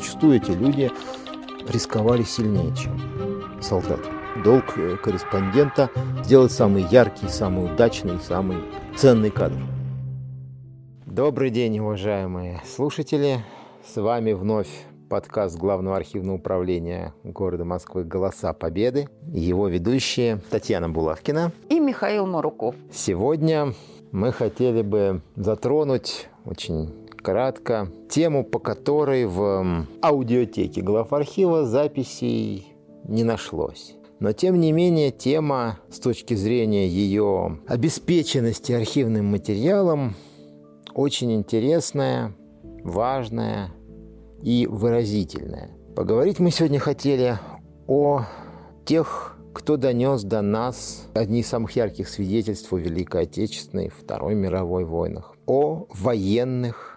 [0.00, 0.90] зачастую эти люди
[1.68, 2.98] рисковали сильнее, чем
[3.60, 4.00] солдат.
[4.42, 5.90] Долг э, корреспондента–
[6.24, 8.56] сделать самый яркий, самый удачный, самый
[8.96, 9.58] ценный кадр.
[11.04, 13.44] Добрый день, уважаемые слушатели.
[13.86, 14.70] С вами вновь
[15.10, 19.06] подкаст Главного архивного управления города Москвы «Голоса Победы».
[19.26, 22.74] Его ведущие Татьяна Булавкина и Михаил Маруков.
[22.90, 23.74] Сегодня
[24.12, 32.74] мы хотели бы затронуть очень кратко тему, по которой в аудиотеке главархива записей
[33.04, 33.96] не нашлось.
[34.18, 40.14] Но, тем не менее, тема с точки зрения ее обеспеченности архивным материалом
[40.94, 42.34] очень интересная,
[42.84, 43.70] важная
[44.42, 45.70] и выразительная.
[45.96, 47.38] Поговорить мы сегодня хотели
[47.86, 48.24] о
[48.84, 54.84] тех, кто донес до нас одни из самых ярких свидетельств о Великой Отечественной, Второй мировой
[54.84, 56.89] войнах, о военных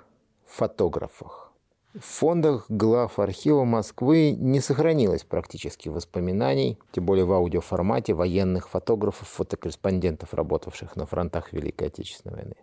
[0.53, 1.52] фотографах.
[1.93, 9.28] В фондах глав архива Москвы не сохранилось практически воспоминаний, тем более в аудиоформате военных фотографов,
[9.28, 12.55] фотокорреспондентов, работавших на фронтах Великой Отечественной войны.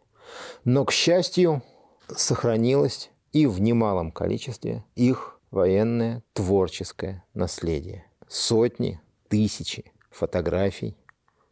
[0.65, 1.62] Но, к счастью,
[2.09, 8.05] сохранилось и в немалом количестве их военное творческое наследие.
[8.27, 10.97] Сотни, тысячи фотографий,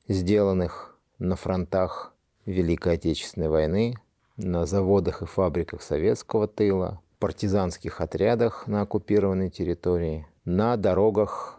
[0.09, 2.13] сделанных на фронтах
[2.45, 3.95] Великой Отечественной войны,
[4.39, 11.59] на заводах и фабриках советского тыла, партизанских отрядах на оккупированной территории, на дорогах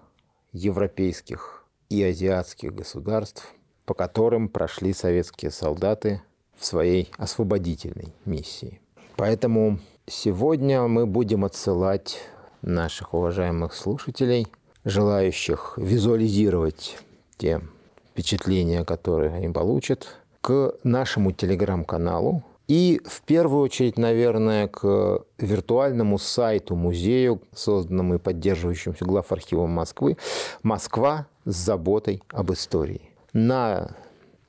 [0.54, 3.54] европейских и азиатских государств,
[3.86, 6.22] по которым прошли советские солдаты
[6.56, 8.80] в своей освободительной миссии.
[9.18, 12.20] Поэтому сегодня мы будем отсылать
[12.62, 14.48] наших уважаемых слушателей,
[14.86, 16.98] желающих визуализировать
[17.38, 17.62] те
[18.12, 26.76] впечатления, которые они получат, к нашему телеграм-каналу и в первую очередь, наверное, к виртуальному сайту,
[26.76, 30.18] музею, созданному и поддерживающемуся главархивом Москвы
[30.62, 33.10] «Москва с заботой об истории».
[33.34, 33.96] На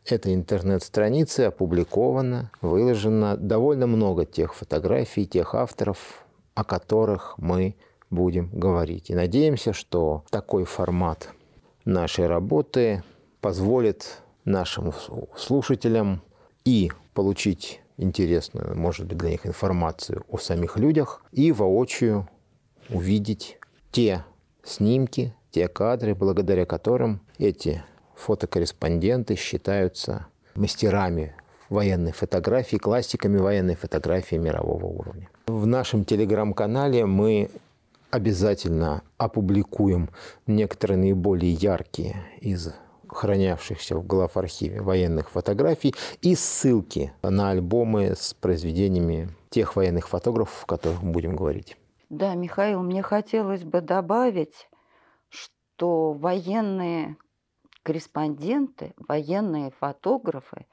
[0.05, 7.75] этой интернет-странице опубликовано, выложено довольно много тех фотографий, тех авторов, о которых мы
[8.11, 9.09] будем говорить.
[9.09, 11.31] И надеемся, что такой формат
[11.87, 13.03] нашей работы
[13.41, 14.93] позволит нашим
[15.35, 16.21] слушателям
[16.67, 22.29] и получить интересную, может быть, для них информацию о самих людях и воочию
[22.89, 23.59] увидеть
[23.93, 24.25] те
[24.65, 27.83] снимки, те кадры, благодаря которым эти
[28.15, 31.35] фотокорреспонденты считаются мастерами
[31.69, 35.29] военной фотографии, классиками военной фотографии мирового уровня.
[35.47, 37.51] В нашем телеграм-канале мы
[38.11, 40.11] обязательно опубликуем
[40.47, 42.75] некоторые наиболее яркие из
[43.13, 50.67] хранявшихся в главархиве военных фотографий и ссылки на альбомы с произведениями тех военных фотографов, о
[50.67, 51.77] которых будем говорить.
[52.09, 54.69] Да, Михаил, мне хотелось бы добавить,
[55.29, 57.17] что военные
[57.83, 60.67] корреспонденты, военные фотографы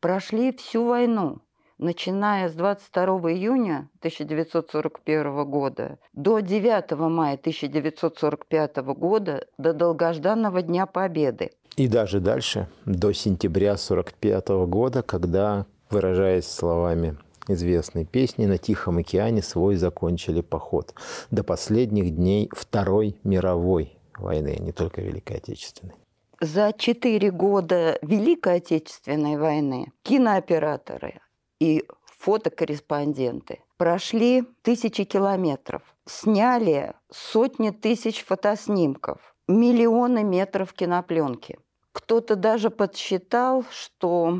[0.00, 1.40] прошли всю войну
[1.78, 11.50] начиная с 22 июня 1941 года до 9 мая 1945 года, до долгожданного Дня Победы.
[11.76, 17.16] И даже дальше, до сентября 1945 года, когда, выражаясь словами
[17.48, 20.94] известной песни «На Тихом океане свой закончили поход»
[21.30, 25.94] до последних дней Второй мировой войны, не только Великой Отечественной.
[26.40, 31.20] За четыре года Великой Отечественной войны кинооператоры,
[31.60, 31.84] и
[32.18, 41.58] фотокорреспонденты прошли тысячи километров, сняли сотни тысяч фотоснимков, миллионы метров кинопленки.
[41.92, 44.38] Кто-то даже подсчитал, что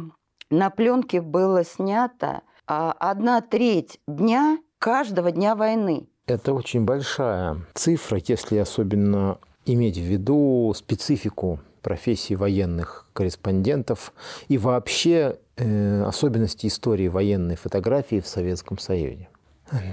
[0.51, 6.09] на пленке было снято а, одна треть дня каждого дня войны.
[6.27, 14.13] Это очень большая цифра, если особенно иметь в виду специфику профессии военных корреспондентов
[14.49, 19.29] и вообще э, особенности истории военной фотографии в Советском Союзе.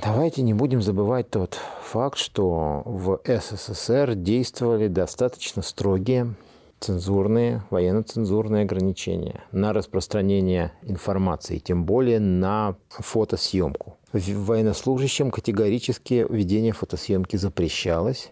[0.03, 6.33] Давайте не будем забывать тот факт, что в СССР действовали достаточно строгие
[6.79, 13.97] цензурные, военно-цензурные ограничения на распространение информации, тем более на фотосъемку.
[14.13, 18.31] Военнослужащим категорически ведение фотосъемки запрещалось,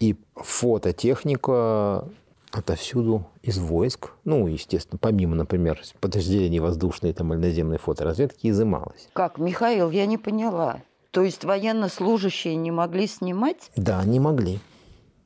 [0.00, 2.08] и фототехника
[2.52, 9.08] отовсюду из войск, ну, естественно, помимо, например, подразделений воздушной там, или наземной фоторазведки, изымалось.
[9.12, 10.82] Как, Михаил, я не поняла.
[11.10, 13.70] То есть военнослужащие не могли снимать?
[13.76, 14.60] Да, не могли.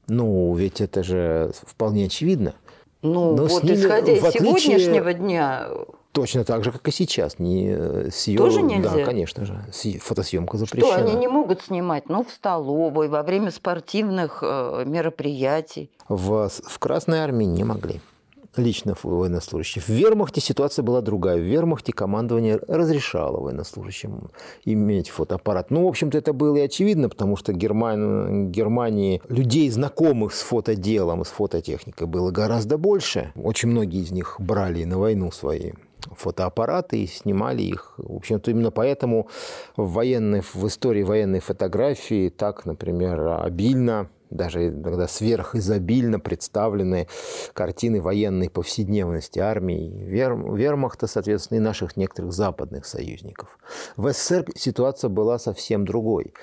[0.07, 2.55] Ну, ведь это же вполне очевидно.
[3.03, 5.69] Ну, Но вот исходя из сегодняшнего дня,
[6.15, 7.41] Точно так же, как и сейчас.
[7.41, 8.39] Не э, съем...
[8.39, 8.91] Тоже нельзя?
[8.91, 9.67] Да, конечно же.
[10.01, 10.93] Фотосъемка запрещена.
[10.93, 12.09] Что они не могут снимать?
[12.09, 15.91] Ну, в столовой, во время спортивных э, мероприятий.
[16.09, 18.01] В, в Красной Армии не могли
[18.57, 19.83] лично военнослужащих.
[19.83, 21.39] В вермахте ситуация была другая.
[21.39, 24.31] В вермахте командование разрешало военнослужащим
[24.65, 25.73] иметь фотоаппарат.
[25.73, 28.53] Ну, в общем-то, это было и очевидно, потому что Герман...
[28.53, 33.33] Германии людей, знакомых с фотоделом, с фототехникой, было гораздо больше.
[33.35, 35.73] Очень многие из них брали на войну свои
[36.13, 37.95] фотоаппараты и снимали их.
[37.97, 39.29] В общем-то, именно поэтому
[39.77, 47.07] в, военной, в истории военной фотографии так, например, обильно даже иногда сверхизобильно представлены
[47.53, 53.59] картины военной повседневности армии вер, вермахта, соответственно, и наших некоторых западных союзников.
[53.97, 56.35] В СССР ситуация была совсем другой.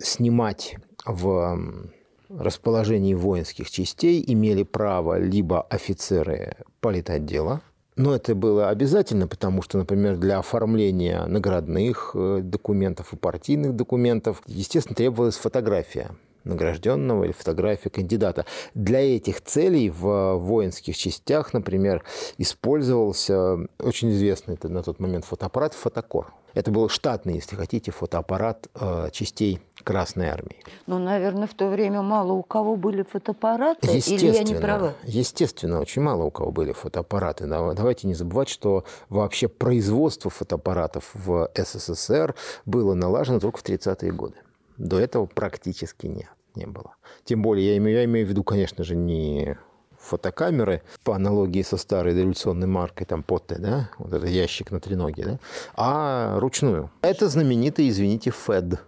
[0.00, 1.90] Снимать в
[2.28, 7.62] расположении воинских частей имели право либо офицеры политотдела,
[7.96, 14.42] но это было обязательно, потому что, например, для оформления наградных э, документов и партийных документов,
[14.46, 16.10] естественно, требовалась фотография
[16.44, 18.46] награжденного или фотография кандидата.
[18.74, 22.02] Для этих целей в воинских частях, например,
[22.38, 26.32] использовался очень известный на тот момент фотоаппарат «Фотокор».
[26.54, 30.62] Это был штатный, если хотите, фотоаппарат э, частей Красной Армии.
[30.86, 34.94] Ну, наверное, в то время мало у кого были фотоаппараты, или я не права?
[35.04, 37.46] Естественно, очень мало у кого были фотоаппараты.
[37.46, 42.34] Давайте не забывать, что вообще производство фотоаппаратов в СССР
[42.64, 44.36] было налажено только в 30-е годы.
[44.78, 46.94] До этого практически нет, не было.
[47.24, 49.58] Тем более, я имею, я имею в виду, конечно же, не
[49.98, 55.24] фотокамеры по аналогии со старой революционной маркой, там, Потте, да, вот этот ящик на треноге,
[55.24, 55.38] да,
[55.76, 56.90] а ручную.
[57.02, 58.80] Это знаменитый, извините, ФЭД.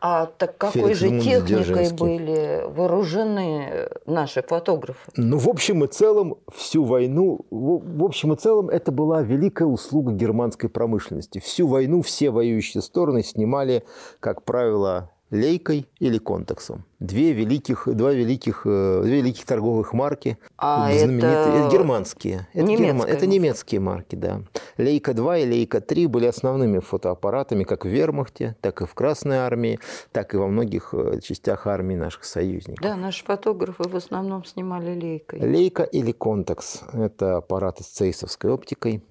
[0.00, 5.10] А так какой Феликс же техникой были вооружены наши фотографы?
[5.16, 10.12] Ну, в общем и целом, всю войну, в общем и целом, это была великая услуга
[10.12, 11.38] германской промышленности.
[11.38, 13.84] Всю войну все воюющие стороны снимали,
[14.20, 16.84] как правило, лейкой или контексом.
[16.98, 20.38] Две великих, два великих, э, две великих торговых марки.
[20.58, 21.50] А знаменитые, это...
[21.50, 22.48] это германские.
[22.52, 23.04] Это, герма...
[23.04, 24.42] это немецкие марки, да.
[24.76, 29.38] Лейка 2 и Лейка 3 были основными фотоаппаратами как в Вермахте, так и в Красной
[29.38, 29.78] армии,
[30.12, 32.82] так и во многих э, частях армии наших союзников.
[32.82, 35.40] Да, наши фотографы в основном снимали лейкой.
[35.40, 39.02] Лейка или контекс– это аппараты с цейсовской оптикой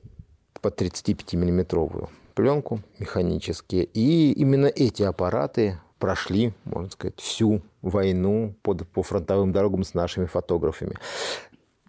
[0.62, 3.83] под 35-миллиметровую пленку механические.
[3.83, 10.25] И именно эти аппараты прошли, можно сказать, всю войну под, по фронтовым дорогам с нашими
[10.25, 10.95] фотографами.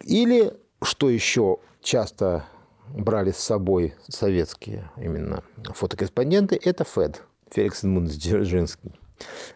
[0.02, 0.52] Или,
[0.82, 2.44] что еще часто
[2.88, 8.92] брали с собой советские именно фотокорреспонденты, это ФЭД, Феликс Эдмундович Дзержинский.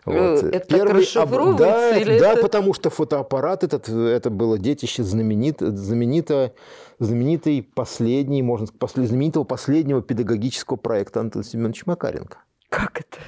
[0.05, 0.43] Вот.
[0.43, 1.57] Ну, это Первый, об...
[1.57, 2.43] да, или да, это...
[2.43, 6.53] потому что фотоаппарат этот, это было детище знаменит, знаменито,
[6.99, 12.39] знаменитый последний, можно сказать, знаменитого последнего педагогического проекта Антона Семеновича Макаренко.
[12.69, 13.19] Как это?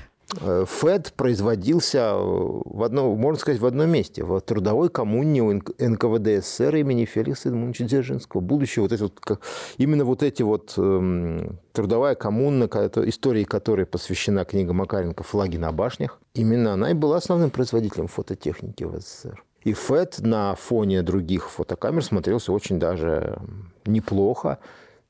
[0.41, 6.77] Э, ФЭД производился в одном, можно сказать, в одном месте, в трудовой коммуне НКВД СССР
[6.77, 8.41] имени Феликса Эдмундовича Дзержинского.
[8.41, 9.41] Будущее вот эти вот,
[9.79, 16.21] именно вот эти вот эм, трудовая коммуна, истории которой посвящена книга Макаренко «Флаги на башнях»,
[16.35, 19.43] именно она и была основным производителем фототехники в СССР.
[19.63, 23.39] И ФЭД на фоне других фотокамер смотрелся очень даже
[23.85, 24.59] неплохо.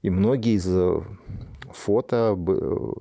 [0.02, 0.66] И многие из
[1.76, 2.37] фото,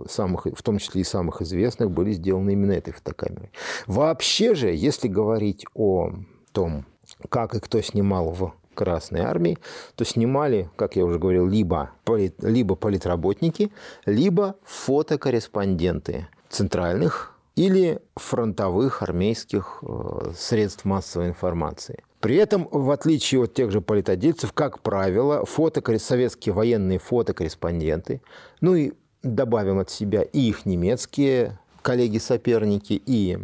[0.09, 3.51] самых, в том числе и самых известных, были сделаны именно этой фотокамерой.
[3.87, 6.11] Вообще же, если говорить о
[6.51, 6.85] том,
[7.29, 9.57] как и кто снимал в Красной Армии,
[9.95, 13.71] то снимали, как я уже говорил, либо, полит, либо политработники,
[14.05, 22.03] либо фотокорреспонденты центральных или фронтовых армейских э, средств массовой информации.
[22.25, 28.19] При этом, в отличие от тех же политодельцев, как правило, фото, советские военные фотокорреспонденты,
[28.61, 33.37] ну и добавим от себя и их немецкие коллеги-соперники, и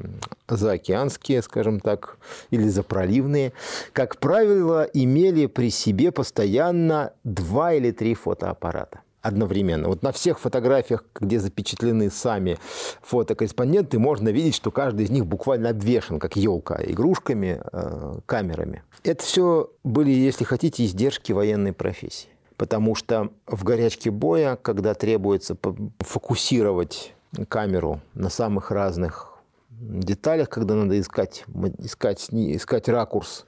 [0.48, 2.18] заокеанские, скажем так,
[2.50, 3.54] или запроливные,
[3.94, 9.88] как правило, имели при себе постоянно два или три фотоаппарата одновременно.
[9.88, 12.58] Вот на всех фотографиях, где запечатлены сами
[13.02, 18.84] фотокорреспонденты, можно видеть, что каждый из них буквально обвешен, как елка, игрушками, э, камерами.
[19.04, 22.30] Это все были, если хотите, издержки военной профессии.
[22.58, 25.58] Потому что в горячке боя, когда требуется
[26.00, 27.14] фокусировать
[27.48, 29.32] камеру на самых разных
[29.70, 31.46] деталях, когда надо искать,
[31.80, 33.46] искать, искать ракурс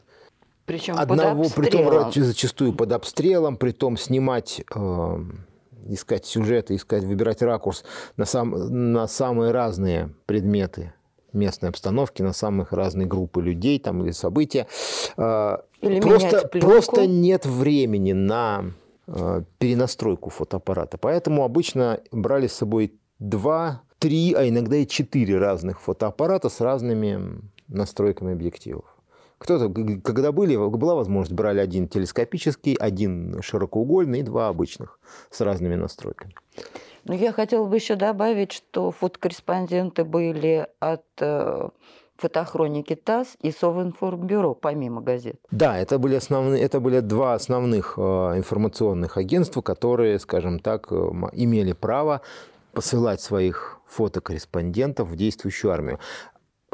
[0.65, 5.17] причем одного, под притом зачастую под обстрелом, притом снимать э,
[5.87, 7.83] искать сюжеты, искать, выбирать ракурс
[8.17, 10.93] на, сам, на самые разные предметы
[11.33, 14.67] местной обстановки, на самых разные группы людей там, или события.
[15.17, 18.71] А, или просто, просто нет времени на
[19.07, 20.97] э, перенастройку фотоаппарата.
[20.97, 27.41] Поэтому обычно брали с собой два, три, а иногда и четыре разных фотоаппарата с разными
[27.67, 28.92] настройками объективов.
[29.43, 29.69] Кто-то,
[30.01, 36.33] когда были, была возможность, брали один телескопический, один широкоугольный и два обычных с разными настройками.
[37.03, 41.69] Но я хотела бы еще добавить, что фотокорреспонденты были от э,
[42.15, 45.35] фотохроники ТАСС и Совинформбюро, помимо газет.
[45.51, 50.95] Да, это были, основные, это были два основных э, информационных агентства, которые, скажем так, э,
[51.33, 52.21] имели право
[52.71, 55.99] посылать своих фотокорреспондентов в действующую армию.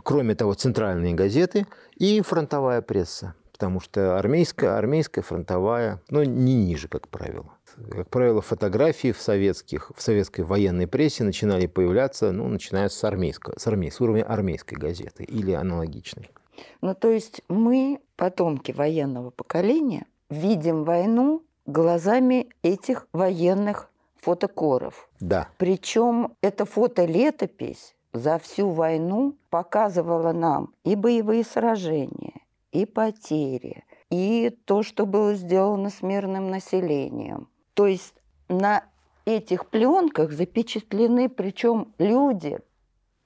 [0.09, 6.87] Кроме того, центральные газеты и фронтовая пресса, потому что армейская, армейская фронтовая, ну, не ниже,
[6.87, 7.53] как правило.
[7.91, 13.59] Как правило, фотографии в, советских, в советской военной прессе начинали появляться, ну, начиная с, армейского,
[13.59, 16.31] с, армей, с уровня армейской газеты или аналогичной.
[16.81, 25.07] Ну, то есть мы, потомки военного поколения, видим войну глазами этих военных фотокоров.
[25.19, 25.49] Да.
[25.59, 34.83] Причем эта фотолетопись за всю войну показывала нам и боевые сражения, и потери, и то,
[34.83, 37.49] что было сделано с мирным населением.
[37.73, 38.15] То есть
[38.47, 38.83] на
[39.25, 42.59] этих пленках запечатлены, причем люди,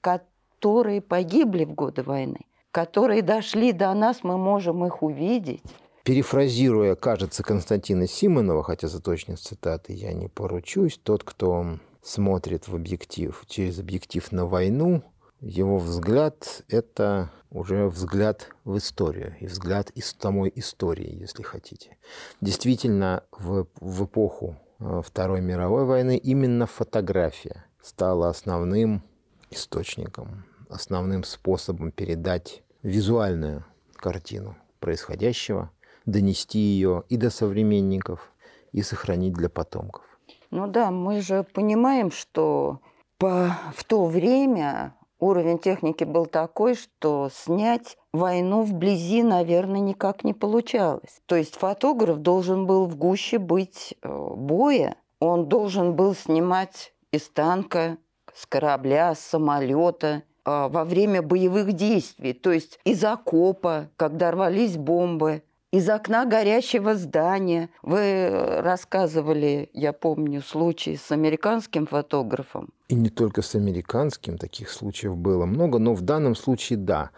[0.00, 5.62] которые погибли в годы войны, которые дошли до нас, мы можем их увидеть.
[6.04, 12.76] Перефразируя, кажется, Константина Симонова, хотя за точность цитаты я не поручусь, тот, кто смотрит в
[12.76, 15.02] объектив, через объектив на войну,
[15.40, 21.96] его взгляд– это уже взгляд в историю и взгляд из самой истории, если хотите.
[22.40, 29.02] Действительно, в, в эпоху э, Второй мировой войны именно фотография стала основным
[29.50, 35.70] источником, основным способом передать визуальную картину происходящего,
[36.04, 38.30] донести ее и до современников,
[38.72, 40.13] и сохранить для потомков.
[40.54, 42.78] Ну да, мы же понимаем, что
[43.18, 50.32] по, в то время уровень техники был такой, что снять войну вблизи, наверное, никак не
[50.32, 51.20] получалось.
[51.26, 54.94] То есть фотограф должен был в гуще быть э, боя.
[55.18, 57.98] Он должен был снимать из танка,
[58.32, 64.76] с корабля, с самолета, э, во время боевых действий, то есть из окопа, когда рвались
[64.76, 65.42] бомбы
[65.74, 67.68] из окна горящего здания.
[67.82, 72.68] Вы рассказывали, я помню, случай с американским фотографом.
[72.86, 77.10] И не только с американским, таких случаев было много, но в данном случае да.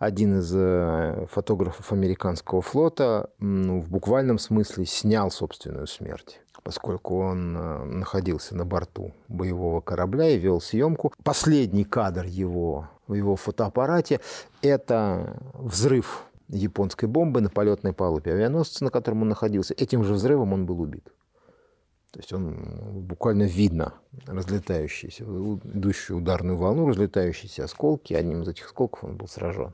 [0.00, 7.56] Один из э, фотографов американского флота ну, в буквальном смысле снял собственную смерть поскольку он
[7.56, 11.12] э, находился на борту боевого корабля и вел съемку.
[11.24, 14.20] Последний кадр его в его фотоаппарате–
[14.62, 19.74] это взрыв японской бомбы на полетной палубе авианосца, на котором он находился.
[19.74, 21.12] Этим же взрывом он был убит.
[22.12, 23.94] То есть он буквально видно
[24.26, 28.12] разлетающиеся, идущую ударную волну, разлетающиеся осколки.
[28.12, 29.72] Одним из этих осколков он был сражен.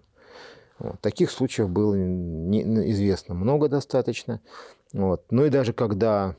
[0.79, 1.01] Вот.
[1.01, 4.41] Таких случаев было не, известно много достаточно.
[4.93, 5.25] Вот.
[5.31, 6.37] Ну и даже когда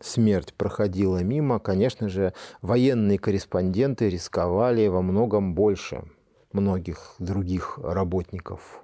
[0.00, 6.04] смерть проходила мимо, конечно же, военные корреспонденты рисковали во многом больше
[6.52, 8.83] многих других работников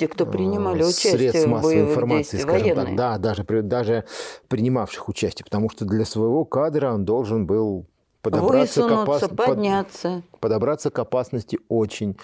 [0.00, 2.86] те, кто принимали участие средств массовой информации, скажем военные.
[2.86, 4.04] так, да, даже, даже
[4.48, 7.86] принимавших участие, потому что для своего кадра он должен был
[8.22, 9.28] подобраться к, опас...
[9.28, 10.22] подняться.
[10.30, 10.40] Под...
[10.40, 12.16] подобраться к опасности очень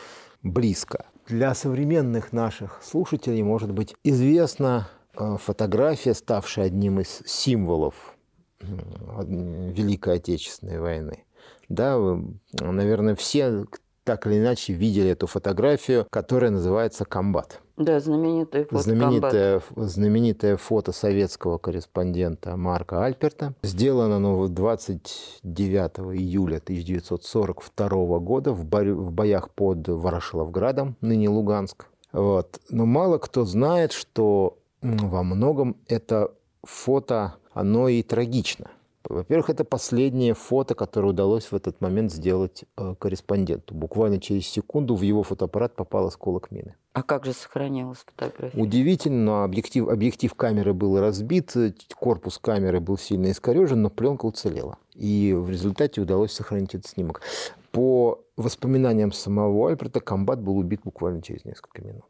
[0.43, 1.05] близко.
[1.29, 8.17] Для современных наших слушателей, может быть, известна э, фотография, ставшая одним из символов
[8.63, 11.25] Великой Отечественной войны.
[11.69, 11.99] Да,
[12.53, 13.67] наверное, все
[14.05, 17.61] так или иначе видели эту фотографию, которая называется «Комбат».
[17.77, 18.83] Да, знаменитое фото.
[18.83, 23.53] Знаменитое, знаменитое фото советского корреспондента Марка Альперта.
[23.63, 31.87] Сделано оно 29 июля 1942 года в, бо в боях под Ворошиловградом, ныне Луганск.
[32.13, 32.61] Вот.
[32.71, 38.71] Но мало кто знает, что во многом это фото, оно и трагично.
[39.09, 43.75] Во-первых, это последнее фото, которое удалось в этот момент сделать э, корреспонденту.
[43.75, 46.75] Буквально через секунду в его фотоаппарат попал осколок мины.
[46.93, 48.59] А как же сохранилась фотография?
[48.59, 51.55] Удивительно, но объектив, объектив камеры был разбит,
[51.95, 54.79] корпус камеры был сильно искорежен, но пленка уцелела.
[54.95, 57.21] И в результате удалось сохранить этот снимок.
[57.71, 62.05] По воспоминаниям самого Альберта, комбат был убит буквально через несколько минут.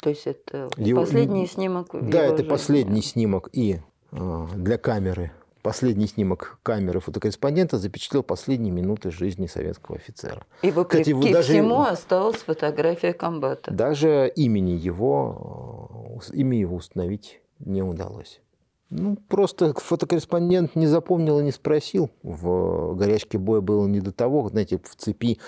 [0.00, 1.00] То есть это его...
[1.00, 1.88] последний снимок?
[1.92, 2.48] Да, это жизни.
[2.48, 3.80] последний снимок и
[4.12, 10.46] э, для камеры Последний снимок камеры фотокорреспондента запечатлел последние минуты жизни советского офицера.
[10.62, 13.70] И Кстати, даже, всему осталась фотография комбата.
[13.70, 18.40] Даже имени его, э, имя его установить не удалось.
[18.90, 22.10] Ну, просто фотокорреспондент не запомнил и не спросил.
[22.22, 24.48] В горячке боя было не до того.
[24.48, 25.38] Знаете, в цепи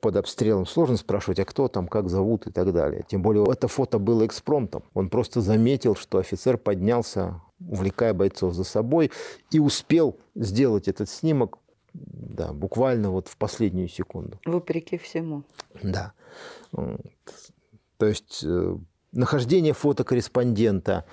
[0.00, 3.04] под обстрелом сложно спрашивать, а кто там, как зовут и так далее.
[3.06, 4.82] Тем более, это фото было экспромтом.
[4.94, 9.10] Он просто заметил, что офицер поднялся, увлекая бойцов за собой,
[9.50, 11.58] и успел сделать этот снимок
[11.92, 14.40] да, буквально вот в последнюю секунду.
[14.44, 15.44] Вопреки всему.
[15.82, 16.12] Да.
[16.72, 18.76] То есть э,
[19.12, 21.04] нахождение фотокорреспондента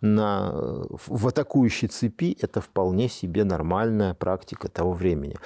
[0.00, 0.52] на,
[1.06, 5.36] в атакующей цепи– это вполне себе нормальная практика того времени.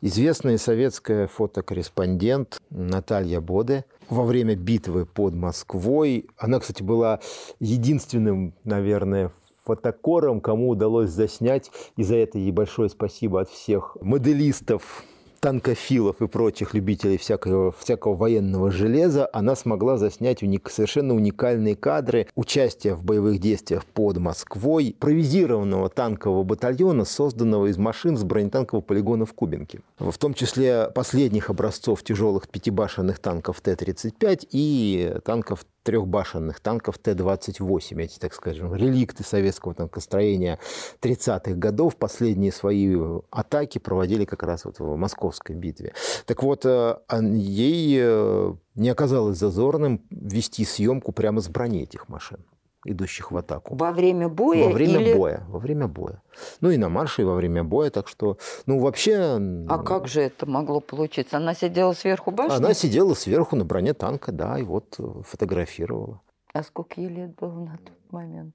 [0.00, 7.20] Известная советская фотокорреспондент Наталья Боде во время битвы под Москвой, она, кстати, была
[7.60, 9.32] единственным, наверное,
[9.64, 15.04] фотокором, кому удалось заснять, и за это ей большое спасибо от всех моделистов
[15.42, 22.28] танкофилов и прочих любителей всякого, всякого военного железа, она смогла заснять уник, совершенно уникальные кадры
[22.36, 29.26] участия в боевых действиях под Москвой провизированного танкового батальона, созданного из машин с бронетанкового полигона
[29.26, 29.80] в Кубинке.
[29.98, 38.18] В том числе последних образцов тяжелых пятибашенных танков Т-35 и танков трехбашенных танков Т-28, эти,
[38.18, 40.58] так скажем, реликты советского танкостроения
[41.00, 42.96] 30-х годов, последние свои
[43.30, 45.94] атаки проводили как раз вот в Московской битве.
[46.26, 46.96] Так вот, э,
[47.34, 52.44] ей э, не оказалось зазорным вести съемку прямо с брони этих машин
[52.84, 53.74] идущих в атаку.
[53.76, 54.66] Во время боя?
[54.66, 55.14] Во время или...
[55.14, 55.44] боя.
[55.48, 56.22] Во время боя.
[56.60, 57.90] Ну и на марше, и во время боя.
[57.90, 59.38] Так что, ну вообще...
[59.68, 61.36] А как же это могло получиться?
[61.36, 62.56] Она сидела сверху башни?
[62.56, 66.20] Она сидела сверху на броне танка, да, и вот э, фотографировала.
[66.52, 68.54] А сколько ей лет было на тот момент?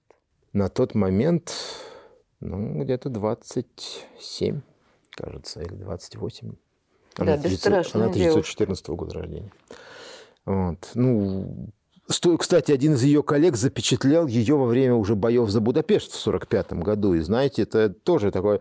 [0.53, 1.53] На тот момент,
[2.39, 4.61] ну, где-то 27,
[5.11, 6.53] кажется, или 28.
[7.17, 9.51] Она да, бесстрашная Она 1914 года рождения.
[10.45, 10.91] Вот.
[10.93, 11.69] Ну,
[12.37, 16.73] кстати, один из ее коллег запечатлел ее во время уже боев за Будапешт в 1945
[16.83, 17.13] году.
[17.13, 18.59] И знаете, это тоже такое...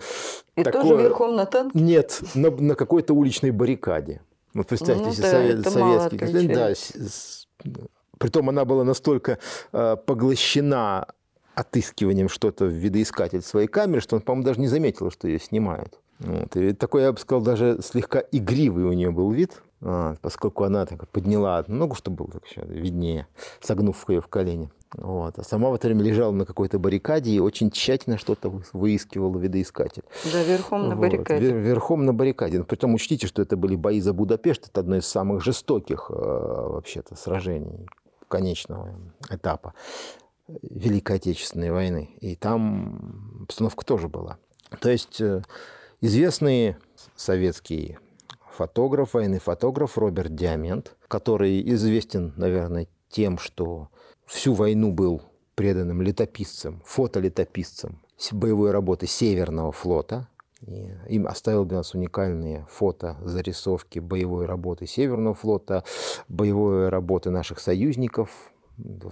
[0.56, 0.82] И такое...
[0.82, 1.78] тоже верхом на танке?
[1.78, 4.20] Нет, на, на какой-то уличной баррикаде.
[4.54, 6.48] Вот представьте ну, себе да, совет, советский...
[6.48, 7.48] Да, с, с...
[8.18, 9.38] Притом она была настолько
[9.72, 11.06] э, поглощена
[11.54, 16.00] отыскиванием что-то в видоискатель своей камеры, что он, по-моему, даже не заметил, что ее снимают.
[16.18, 16.56] Вот.
[16.56, 19.62] И такой, я бы сказал, даже слегка игривый у нее был вид.
[19.82, 23.26] А, поскольку она так подняла ногу, чтобы было так еще виднее,
[23.60, 24.70] согнув ее в колени.
[24.94, 25.38] Вот.
[25.38, 30.04] А сама в это время лежала на какой-то баррикаде и очень тщательно что-то выискивала видоискатель.
[30.32, 31.52] Да, верхом на баррикаде.
[31.52, 31.60] Вот.
[31.60, 32.58] Верхом на баррикаде.
[32.58, 34.68] Но притом учтите, что это были бои за Будапешт.
[34.68, 37.86] Это одно из самых жестоких э, вообще-то сражений
[38.28, 38.94] конечного
[39.28, 39.74] этапа
[40.48, 42.16] Великой Отечественной войны.
[42.20, 44.38] И там обстановка тоже была.
[44.80, 45.42] То есть э,
[46.00, 46.78] известные
[47.16, 47.98] советские
[48.56, 53.88] фотограф, военный фотограф Роберт Диамент, который известен, наверное, тем, что
[54.24, 55.22] всю войну был
[55.54, 58.00] преданным летописцем, фотолетописцем
[58.32, 60.28] боевой работы Северного флота.
[60.66, 65.84] И им оставил для нас уникальные фото, зарисовки боевой работы Северного флота,
[66.28, 68.30] боевой работы наших союзников,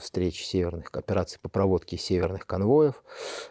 [0.00, 3.02] встреч северных операций по проводке северных конвоев.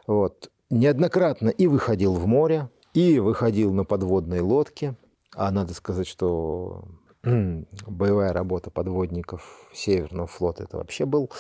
[0.08, 0.52] Вот.
[0.70, 4.96] Неоднократно и выходил в море, и выходил на подводной лодке,
[5.36, 6.86] а надо сказать, что
[7.24, 11.32] боевая работа подводников Северного флота это вообще был,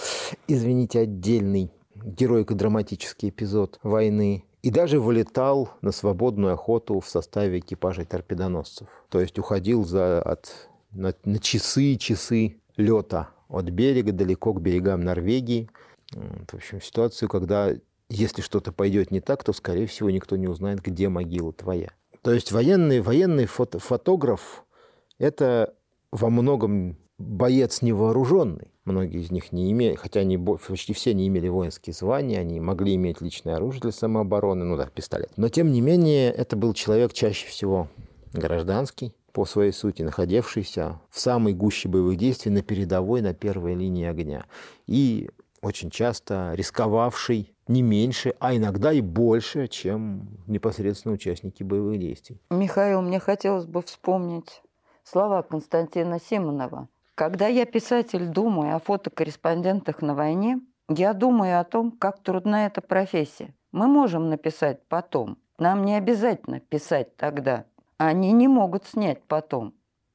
[0.47, 4.45] извините, отдельный героико-драматический эпизод войны.
[4.61, 8.87] И даже вылетал на свободную охоту в составе экипажей торпедоносцев.
[9.09, 14.61] То есть уходил за, от, на, на часы и часы лета от берега далеко к
[14.61, 15.69] берегам Норвегии.
[16.11, 17.73] В общем, ситуацию, когда
[18.07, 21.89] если что-то пойдет не так, то, скорее всего, никто не узнает, где могила твоя.
[22.23, 24.63] То есть военный, военный фото, фотограф–
[25.19, 25.75] это
[26.11, 28.71] во многом боец невооруженный.
[28.85, 32.95] Многие из них не имели, хотя они почти все не имели воинские звания, они могли
[32.95, 35.31] иметь личное оружие для самообороны, ну да, пистолет.
[35.35, 37.89] Но тем не менее, это был человек чаще всего
[38.31, 44.05] гражданский, по своей сути, находившийся в самой гуще боевых действий на передовой, на первой линии
[44.05, 44.45] огня.
[44.87, 45.29] И
[45.61, 52.39] очень часто рисковавший не меньше, а иногда и больше, чем непосредственно участники боевых действий.
[52.49, 54.61] Михаил, мне хотелось бы вспомнить
[55.03, 56.89] слова Константина Симонова.
[57.15, 62.81] Когда я, писатель, думаю о фотокорреспондентах на войне, я думаю о том, как трудна эта
[62.81, 63.53] профессия.
[63.71, 65.37] Мы можем написать потом.
[65.57, 67.65] Нам не обязательно писать тогда.
[67.97, 69.73] Они не могут снять потом.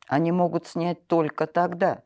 [0.08, 2.02] Они могут снять только тогда,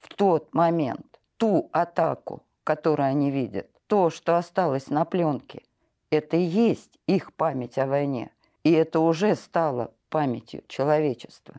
[0.00, 5.60] в тот момент, ту атаку, которую они видят то, что осталось на пленке,
[6.08, 8.30] это и есть их память о войне.
[8.64, 11.56] И это уже стало памятью человечества.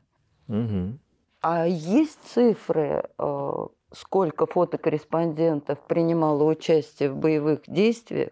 [0.47, 0.97] Угу.
[1.41, 8.31] А есть цифры, э, сколько фотокорреспондентов принимало участие в боевых действиях,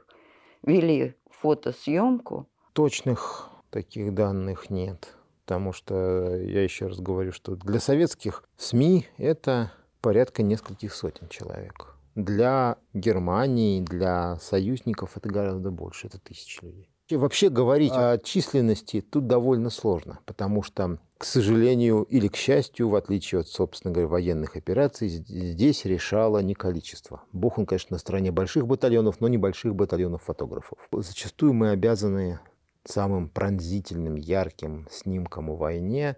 [0.64, 2.48] вели фотосъемку?
[2.74, 5.14] Точных таких данных нет.
[5.46, 11.91] Потому что, я еще раз говорю, что для советских СМИ это порядка нескольких сотен человек.
[12.16, 16.90] Для Германии, для союзников это гораздо больше, это тысячи людей.
[17.08, 22.88] И вообще говорить о численности тут довольно сложно, потому что, к сожалению или к счастью,
[22.88, 27.24] в отличие от, собственно говоря, военных операций, здесь решало не количество.
[27.34, 30.80] Бог, он, конечно, на стороне больших батальонов, но небольших батальонов фотографов.
[30.94, 32.40] Зачастую мы обязаны
[32.86, 36.16] самым пронзительным, ярким снимком о войне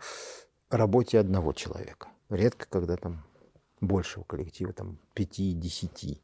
[0.69, 2.09] работе одного человека.
[2.29, 3.25] Редко, когда там
[3.87, 6.21] большего коллектива, там пяти-десяти.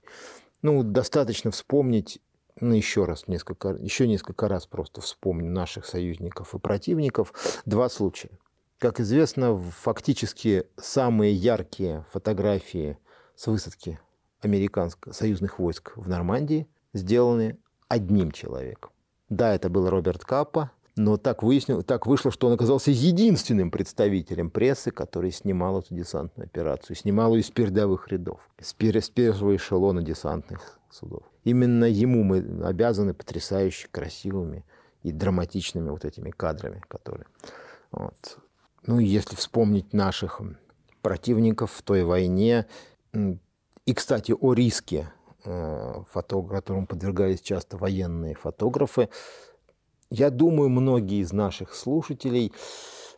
[0.62, 2.22] Ну, достаточно вспомнить
[2.62, 7.34] ну, еще раз, несколько, еще несколько раз просто вспомню наших союзников и противников.
[7.66, 8.32] Два случая.
[8.80, 12.98] Как известно, фактически самые яркие фотографии
[13.36, 14.00] с высадки
[14.42, 18.92] американских союзных войск в Нормандии сделаны одним человеком.
[19.30, 24.50] Да, это был Роберт Каппа, но так, выяснил, так вышло, что он оказался единственным представителем
[24.50, 26.94] прессы, который снимал эту десантную операцию.
[26.98, 31.24] Снимал ее из передовых рядов, с, пер, с первого эшелона десантных судов.
[31.46, 34.66] Именно ему мы обязаны потрясающе красивыми
[35.02, 37.28] и драматичными вот этими кадрами, которые...
[37.92, 38.38] Вот.
[38.86, 40.42] Ну, если вспомнить наших
[41.02, 42.66] противников в той войне,
[43.14, 45.14] и, кстати, о риске,
[45.46, 49.08] э, которому подвергались часто военные фотографы,
[50.10, 52.52] я думаю, многие из наших слушателей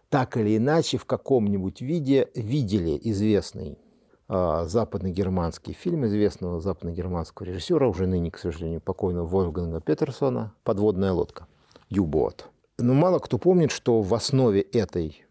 [0.10, 3.78] так или иначе в каком-нибудь виде видели известный
[4.28, 11.48] а, западно-германский фильм известного западно-германского режиссера, уже ныне, к сожалению, покойного Вольфганга Петерсона «Подводная лодка»
[11.90, 12.50] «Ю-бот».
[12.78, 15.24] Но мало кто помнит, что в основе этой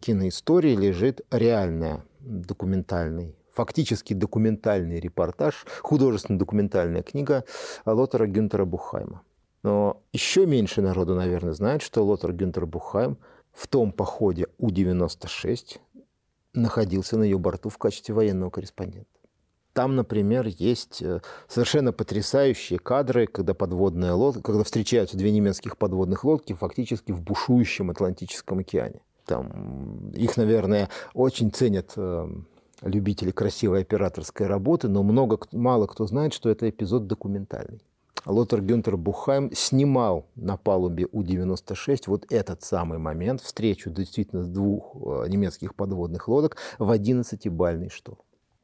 [0.00, 7.44] киноистории лежит реальная документальный, фактически документальный репортаж, художественно-документальная книга
[7.86, 9.22] Лотера Гюнтера Бухайма.
[9.66, 13.18] Но еще меньше народу, наверное, знает, что Лотер Гюнтер Бухайм
[13.52, 15.80] в том походе У-96
[16.54, 19.10] находился на ее борту в качестве военного корреспондента.
[19.72, 26.22] Там, например, есть э, совершенно потрясающие кадры, когда подводная лодка, когда встречаются две немецких подводных
[26.22, 29.00] лодки фактически в бушующем Атлантическом океане.
[29.24, 32.28] Там их, наверное, очень ценят э,
[32.82, 37.82] любители красивой операторской работы, но много, мало кто знает, что это эпизод документальный.
[38.26, 44.96] Лотер Гюнтер Бухайм снимал на палубе У-96 вот этот самый момент, встречу действительно с двух
[44.96, 48.18] э, немецких подводных лодок в 11-бальный шторм.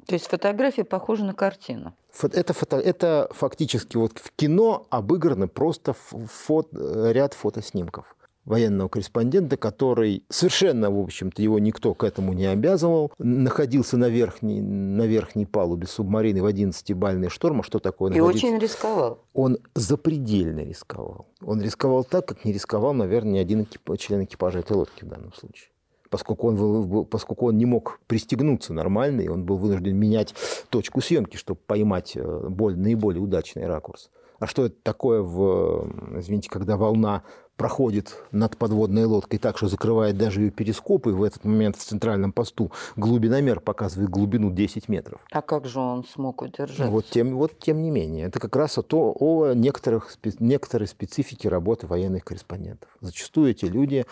[0.06, 1.94] То есть фотография похожа на картину?
[2.20, 10.24] Это, фото, это фактически вот в кино обыграны просто фото, ряд фотоснимков военного корреспондента, который
[10.28, 15.86] совершенно, в общем-то, его никто к этому не обязывал, находился на верхней, на верхней палубе
[15.86, 17.60] субмарины в 11-бальный шторм.
[17.60, 18.12] А что такое?
[18.12, 19.20] И очень рисковал.
[19.32, 21.28] Он запредельно рисковал.
[21.40, 23.96] Он рисковал так, как не рисковал, наверное, ни один экип...
[23.98, 25.68] член экипажа этой лодки в данном случае
[26.12, 30.34] поскольку он, поскольку он не мог пристегнуться нормально, и он был вынужден менять
[30.68, 34.10] точку съемки, чтобы поймать э, более, наиболее удачный ракурс.
[34.38, 37.22] А что это такое, в, извините, когда волна
[37.62, 41.84] проходит над подводной лодкой так, что закрывает даже ее перископ, и в этот момент в
[41.84, 45.20] центральном посту глубиномер показывает глубину 10 метров.
[45.30, 46.88] А как же он смог удержать?
[46.90, 48.26] Вот тем, вот тем не менее.
[48.26, 52.90] Это как раз о, то, о некоторых, некоторой специфике работы военных корреспондентов.
[53.00, 54.06] Зачастую эти люди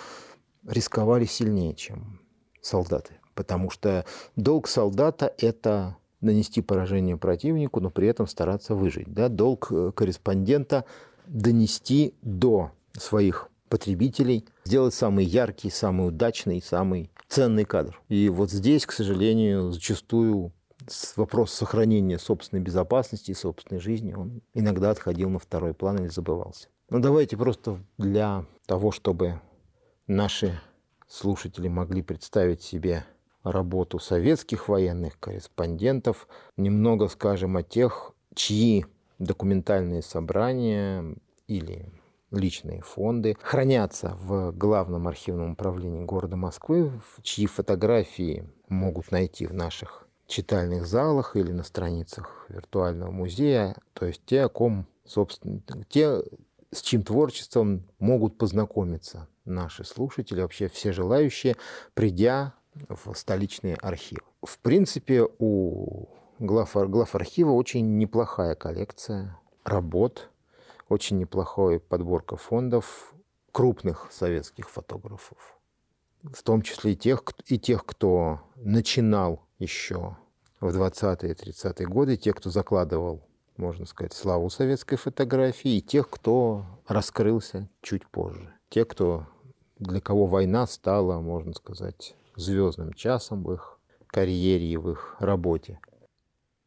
[0.64, 2.20] рисковали сильнее, чем
[2.62, 3.14] солдаты.
[3.34, 4.04] Потому что
[4.36, 9.12] долг солдата– это нанести поражение противнику, но при этом стараться выжить.
[9.12, 9.28] Да?
[9.28, 10.84] Долг э, корреспондента–
[11.30, 18.00] донести до своих потребителей, сделать самый яркий, самый удачный, самый ценный кадр.
[18.08, 20.52] И вот здесь, к сожалению, зачастую
[21.16, 26.68] вопрос сохранения собственной безопасности и собственной жизни, он иногда отходил на второй план или забывался.
[26.88, 29.40] Но ну, давайте просто для того, чтобы
[30.06, 30.60] наши
[31.06, 33.04] слушатели могли представить себе
[33.44, 38.86] работу советских военных корреспондентов, немного скажем о тех, чьи
[39.18, 41.14] документальные собрания
[41.46, 41.88] или
[42.30, 50.06] личные фонды хранятся в Главном архивном управлении города Москвы, чьи фотографии могут найти в наших
[50.26, 56.22] читальных залах или на страницах виртуального музея, то есть те, о ком, собственно, те,
[56.70, 61.56] с чьим творчеством могут познакомиться наши слушатели, вообще все желающие,
[61.94, 62.54] придя
[62.88, 64.22] в столичные архивы.
[64.42, 66.06] В принципе, у
[66.38, 70.30] глав, глав архива очень неплохая коллекция работ,
[70.90, 73.14] очень неплохая подборка фондов
[73.52, 75.58] крупных советских фотографов.
[76.22, 80.18] В том числе и тех, и тех кто начинал еще
[80.60, 83.22] в 20-е 30-е годы, те, кто закладывал
[83.60, 88.52] можно сказать, славу советской фотографии, и тех, кто раскрылся чуть позже.
[88.70, 89.26] Те, кто,
[89.78, 95.78] для кого война стала, можно сказать, звездным часом в их карьере и в их работе.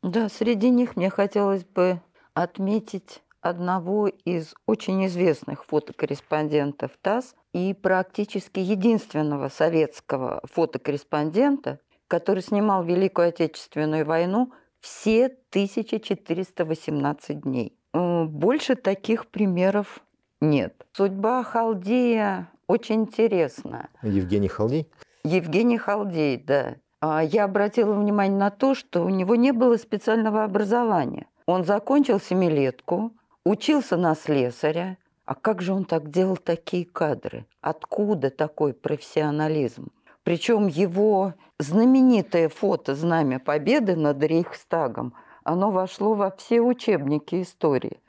[0.03, 1.99] Да, среди них мне хотелось бы
[2.33, 13.29] отметить одного из очень известных фотокорреспондентов ТАСС и практически единственного советского фотокорреспондента, который снимал Великую
[13.29, 17.77] Отечественную войну все 1418 дней.
[17.93, 20.01] Больше таких примеров
[20.41, 20.85] нет.
[20.93, 23.89] Судьба Халдея очень интересна.
[24.01, 24.89] Евгений Халдей?
[25.23, 26.75] Евгений Халдей, да.
[27.01, 31.27] А я обратила внимание на то, что у него не было специального образования.
[31.45, 33.11] Он закончил семилетку,
[33.45, 34.97] учился на слесаря.
[35.25, 37.45] А как же он так делал такие кадры?
[37.61, 39.89] Откуда такой профессионализм?
[40.23, 47.99] Причем его знаменитое фото «Знамя Победы» над Рейхстагом, оно вошло во все учебники истории.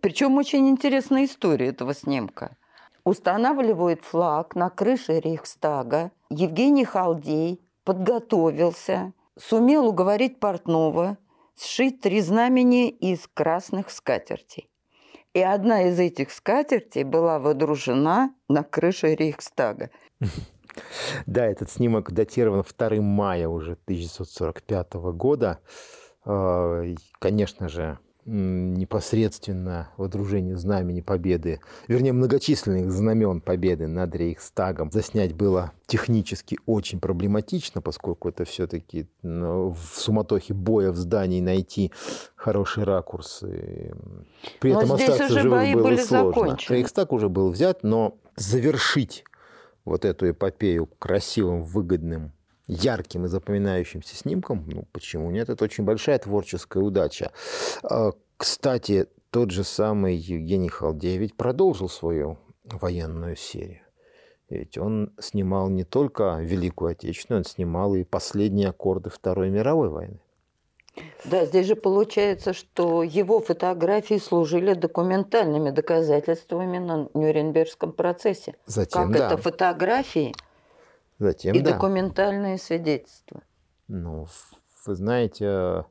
[0.00, 2.56] Причем очень интересная история этого снимка.
[3.04, 6.10] Устанавливают флаг на крыше Рейхстага.
[6.30, 11.16] Евгений Халдей подготовился, сумел уговорить портного
[11.62, 14.70] сшить три знамени из красных скатертей.
[15.34, 19.90] И одна из этих скатертей была водружена на крыше Рейхстага.
[21.26, 25.58] Да, этот снимок датирован 2 мая уже 1945 года.
[26.24, 26.84] А,
[27.18, 36.58] конечно же, непосредственно водружение знамени Победы, вернее, многочисленных знамен Победы над Рейхстагом заснять было технически
[36.66, 41.92] очень проблематично, поскольку это все-таки ну, в суматохе боя в здании найти
[42.36, 43.42] хороший ракурс.
[44.60, 46.32] При но этом остаться живым было сложно.
[46.32, 46.76] Закончены.
[46.76, 49.24] Рейхстаг уже был взят, но завершить
[49.84, 52.32] вот эту эпопею красивым, выгодным,
[52.68, 57.32] ярким и запоминающимся снимком, ну почему нет, это очень большая творческая удача.
[57.82, 63.80] А, кстати, тот же самый Евгений Халдей ведь продолжил свою военную серию.
[64.48, 70.20] Ведь он снимал не только Великую Отечественную, он снимал и последние аккорды Второй мировой войны.
[71.24, 78.56] Да, здесь же получается, что его фотографии служили документальными доказательствами на Нюрнбергском процессе.
[78.66, 79.26] Затем, как да.
[79.26, 80.34] это фотографии
[81.18, 81.72] Затем, и да.
[81.72, 83.42] документальные свидетельства.
[83.88, 84.26] Ну,
[84.86, 85.84] вы знаете,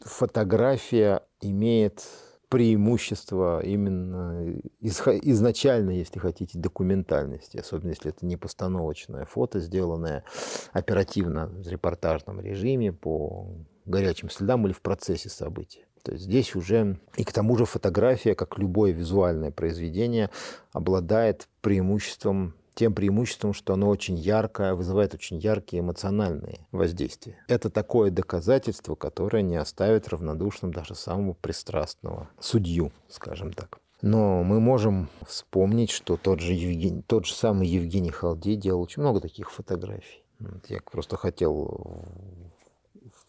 [0.00, 2.04] фотография имеет
[2.48, 10.24] преимущество именно изначально, если хотите, документальности, особенно если это не постановочное фото, сделанное
[10.72, 13.48] оперативно в репортажном режиме по
[13.84, 15.84] горячим следам или в процессе событий.
[16.02, 20.30] То есть здесь уже и к тому же фотография, как любое визуальное произведение,
[20.72, 27.42] обладает преимуществом тем преимуществом, что оно очень яркое, вызывает очень яркие эмоциональные воздействия.
[27.48, 33.78] Это такое доказательство, которое не оставит равнодушным даже самого пристрастного судью, скажем так.
[34.02, 39.00] Но мы можем вспомнить, что тот же, Евгений, тот же самый Евгений Халдей делал очень
[39.00, 40.22] много таких фотографий.
[40.68, 42.04] Я просто хотел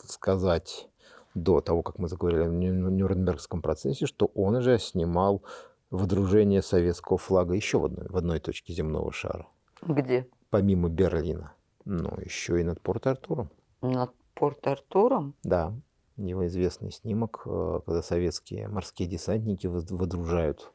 [0.05, 0.89] сказать
[1.35, 5.41] до того, как мы заговорили о Нюрнбергском процессе, что он же снимал
[5.89, 9.47] выдружение советского флага еще в одной, в одной точке земного шара.
[9.81, 10.27] Где?
[10.49, 11.53] Помимо Берлина.
[11.85, 13.49] Ну, еще и над Порт-Артуром.
[13.81, 15.35] Над Порт-Артуром?
[15.43, 15.73] Да.
[16.17, 20.71] Его известный снимок, э, когда советские морские десантники выдружают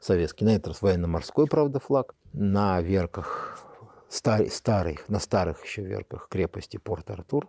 [0.00, 3.58] советский, на этот раз военно-морской, правда, флаг, на верках
[4.08, 7.48] стар, старых, на старых еще верках крепости Порт-Артур.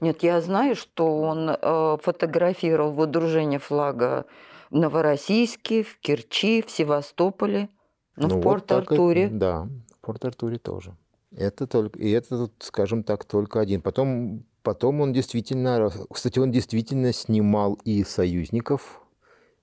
[0.00, 4.26] Нет, я знаю, что он э, фотографировал выдружение флага
[4.72, 7.68] в Новороссийске, в Керчи, в Севастополе,
[8.16, 9.28] ну, ну в Порт-Артуре.
[9.28, 10.96] Да, в Порт-Артуре тоже.
[11.36, 13.82] Это только, и это, скажем так, только один.
[13.82, 19.02] Потом, потом он действительно, кстати, он действительно снимал и союзников,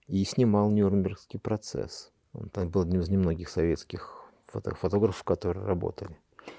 [0.08, 2.12] и снимал Нюрнбергский процесс.
[2.34, 6.15] Он там был одним из немногих советских фото фотографов, которые работали.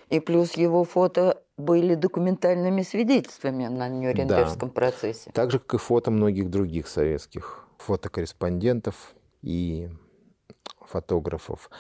[0.09, 4.75] И плюс его фото были документальными свидетельствами на Нюрнбергском да.
[4.75, 5.31] процессе.
[5.33, 9.89] Так же, как и фото многих других советских фотокорреспондентов и
[10.81, 11.71] фотографов.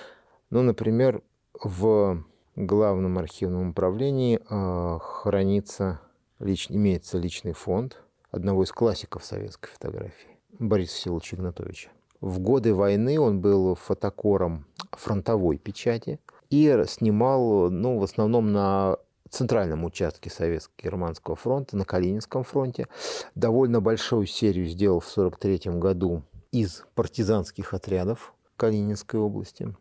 [0.50, 1.22] Ну, например,
[1.54, 2.24] в
[2.56, 6.00] Главном архивном управлении э, хранится,
[6.38, 11.90] лич, имеется личный фонд одного из классиков советской фотографии, Бориса Всеволодовича Игнатовича.
[12.20, 18.98] В годы войны он был фотокором фронтовой печати и снимал, ну, в основном на
[19.30, 22.86] центральном участке Советско-Германского фронта, на Калининском фронте.
[23.34, 29.74] Довольно большую серию сделал в 1943 году из партизанских отрядов Калининской области,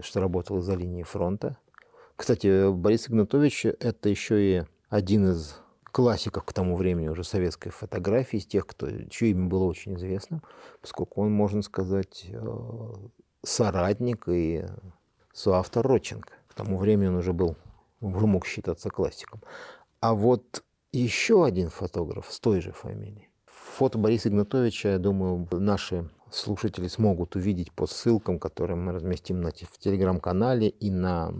[0.00, 1.56] что работал из-за линии фронта.
[2.16, 5.56] Кстати, Борис Игнатович– это еще и один из
[5.90, 10.42] классиков к тому времени уже советской фотографии, из тех, кто, чье имя было очень известным,
[10.80, 12.92] поскольку он, можно сказать, э,
[13.42, 14.64] соратник и
[15.32, 16.32] соавтор Родченко.
[16.48, 17.56] К тому времени он уже был,
[18.02, 19.40] уже мог считаться классиком.
[20.00, 20.62] А вот
[20.92, 23.28] еще один фотограф с той же фамилией.
[23.46, 29.78] Фото Бориса Игнатовича, я думаю, наши слушатели смогут увидеть по ссылкам, которые мы разместим в
[29.78, 31.32] телеграм-канале и на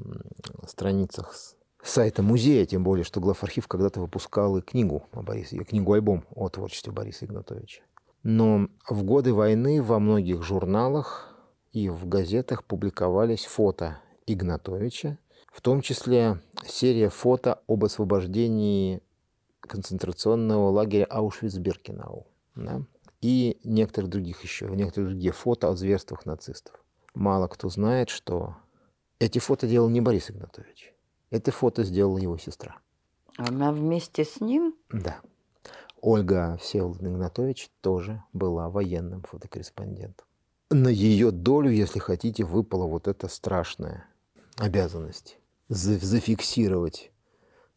[0.66, 1.35] страницах
[1.83, 6.92] сайта музея, тем более, что Главархив когда-то выпускал и книгу о Борисе, книгу-альбом о творчестве
[6.92, 7.83] Бориса Игнатовича.
[8.22, 11.37] Но в годы войны во многих журналах
[11.72, 15.18] и в газетах публиковались фото Игнатовича,
[15.51, 19.03] в том числе серия фото об освобождении
[19.61, 22.27] концентрационного лагеря Аушвиц-Биркенау.
[22.55, 22.83] Да?
[23.21, 26.75] И некоторых других еще, некоторые другие фото о зверствах нацистов.
[27.15, 28.57] Мало кто знает, что
[29.19, 30.95] эти фото делал не Борис Игнатович.
[31.31, 32.77] Это фото сделала его сестра.
[33.37, 34.75] Она вместе с ним?
[34.91, 35.21] Да.
[36.01, 40.27] Ольга Всеволодовна Игнатович тоже была военным фотокорреспондентом.
[40.71, 44.07] На ее долю, если хотите, выпала вот эта страшная
[44.59, 45.38] обязанность
[45.69, 47.12] зафиксировать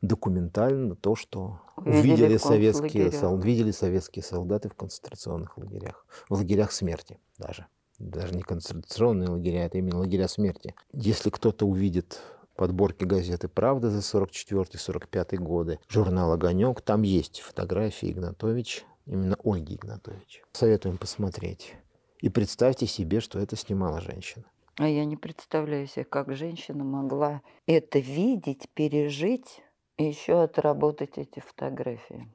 [0.01, 7.19] документально то, что увидели советские, сол, видели советские солдаты в концентрационных лагерях, в лагерях смерти
[7.37, 7.67] даже.
[7.97, 10.75] Даже не концентрационные лагеря, это именно лагеря смерти.
[10.91, 12.21] Если кто-то увидит
[12.55, 20.43] подборки газеты «Правда» за 44-45 годы, журнал «Огонек», там есть фотографии Игнатович, именно Ольги Игнатович.
[20.51, 21.75] Советуем посмотреть.
[22.19, 24.45] И представьте себе, что это снимала женщина.
[24.77, 29.61] А я не представляю себе, как женщина могла это видеть, пережить
[29.97, 32.27] и еще отработать эти фотографии.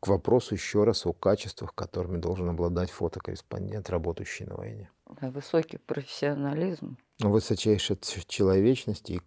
[0.00, 4.90] К вопросу еще раз о качествах, которыми должен обладать фотокорреспондент, работающий на войне.
[5.20, 6.98] Высокий профессионализм.
[7.20, 7.98] Высочайшая
[8.28, 9.20] человечность и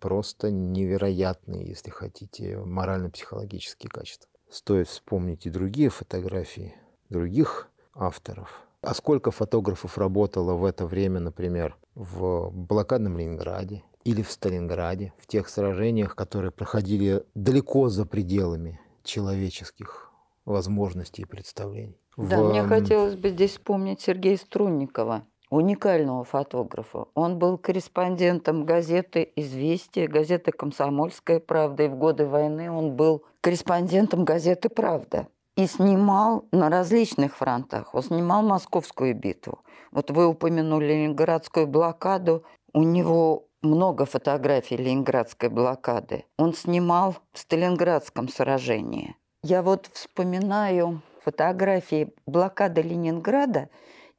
[0.00, 4.28] просто невероятные, если хотите, морально-психологические качества.
[4.48, 6.74] Стоит вспомнить и другие фотографии
[7.08, 8.66] других авторов.
[8.82, 15.26] А сколько фотографов работало в это время, например, в блокадном Ленинграде, или в Сталинграде, в
[15.26, 20.10] тех сражениях, которые проходили далеко за пределами человеческих
[20.46, 21.98] возможностей и представлений.
[22.16, 22.50] Да, в...
[22.50, 27.06] мне хотелось бы здесь вспомнить Сергея Струнникова, уникального фотографа.
[27.14, 34.24] Он был корреспондентом газеты «Известия», газеты «Комсомольская правда», и в годы войны он был корреспондентом
[34.24, 37.94] газеты «Правда» и снимал на различных фронтах.
[37.94, 39.60] Он снимал Московскую битву.
[39.90, 42.44] Вот вы упомянули Ленинградскую блокаду.
[42.72, 46.24] У него много фотографий Ленинградской блокады.
[46.38, 49.16] Он снимал в Сталинградском сражении.
[49.42, 53.68] Я вот вспоминаю фотографии блокады Ленинграда,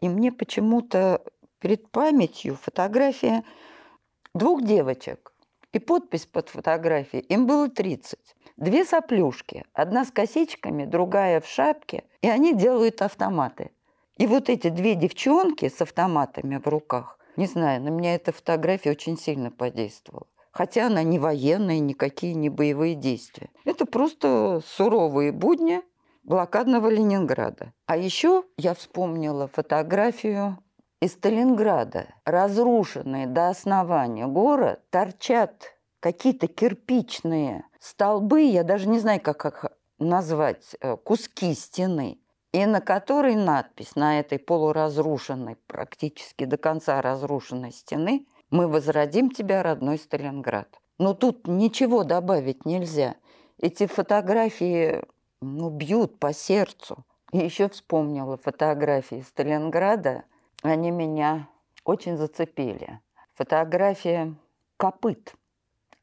[0.01, 1.21] и мне почему-то
[1.59, 3.43] перед памятью фотография
[4.33, 5.31] двух девочек.
[5.73, 7.23] И подпись под фотографией.
[7.23, 8.19] Им было 30.
[8.61, 9.65] Две соплюшки.
[9.73, 12.03] Одна с косичками, другая в шапке.
[12.21, 13.71] И они делают автоматы.
[14.17, 18.91] И вот эти две девчонки с автоматами в руках, не знаю, на меня эта фотография
[18.91, 20.27] очень сильно подействовала.
[20.51, 23.49] Хотя она не военная, никакие не боевые действия.
[23.65, 25.81] Это просто суровые будни
[26.21, 27.73] блокадного Ленинграда.
[27.87, 30.59] А еще я вспомнила фотографию
[31.01, 32.09] из Сталинграда.
[32.25, 39.65] Разрушенный до основания город, торчат какие-то кирпичные столбы, я даже не знаю, как их
[39.99, 42.17] назвать, э, куски стены
[42.51, 49.63] и на которой надпись на этой полуразрушенной, практически до конца разрушенной стены «Мы возродим тебя,
[49.63, 50.67] родной Сталинград».
[50.97, 53.15] Но тут ничего добавить нельзя.
[53.57, 55.01] Эти фотографии
[55.41, 57.05] ну, бьют по сердцу.
[57.31, 60.25] И еще вспомнила фотографии Сталинграда.
[60.61, 61.47] Они меня
[61.85, 62.99] очень зацепили.
[63.35, 64.35] Фотография
[64.77, 65.33] копыт,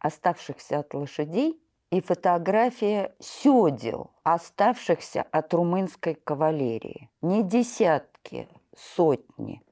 [0.01, 7.11] оставшихся от лошадей– и фотография сёдел, оставшихся от румынской кавалерии.
[7.23, 9.63] Не десятки, сотни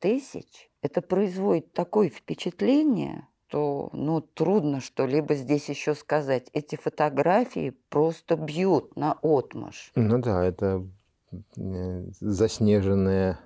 [0.00, 0.68] тысяч.
[0.82, 6.48] Это производит такое впечатление, что ну, трудно что-либо здесь еще сказать.
[6.52, 9.92] Эти фотографии просто бьют на отмаш.
[9.94, 10.84] Ну да, это
[11.56, 13.38] э, заснеженная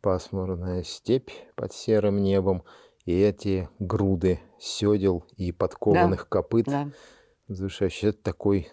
[0.00, 2.62] пасмурная степь под серым небом,
[3.04, 6.66] и эти груды седел и подкованных да, копыт.
[6.66, 6.90] Да
[7.48, 8.70] Завершающий это такой,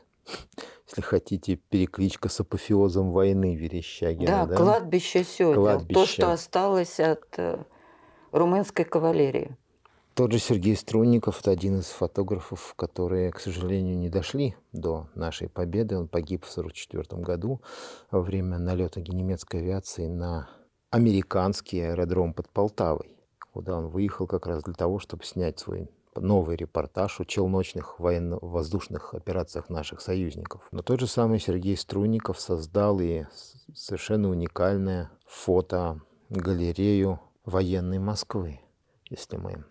[0.87, 4.27] если хотите, перекличка с апофеозом войны Верещагина.
[4.27, 4.55] Да, да?
[4.55, 5.61] кладбище Сёдел.
[5.61, 5.99] Кладбище.
[5.99, 7.63] То, что осталось от э,
[8.31, 9.57] румынской кавалерии.
[10.13, 15.47] Тот же Сергей Струнников– это один из фотографов, которые, к сожалению, не дошли до нашей
[15.47, 15.95] победы.
[15.95, 17.61] Он погиб в 1944 году
[18.09, 20.49] во время налета немецкой авиации на
[20.89, 23.16] американский аэродром под Полтавой,
[23.57, 29.15] куда он выехал как раз для того, чтобы снять свой новый репортаж о челночных военно-воздушных
[29.15, 30.67] операциях наших союзников.
[30.71, 33.25] Но тот же самый Сергей Струйников создал и
[33.73, 38.59] совершенно уникальное фото-галерею военной Москвы.
[39.09, 39.65] Если мы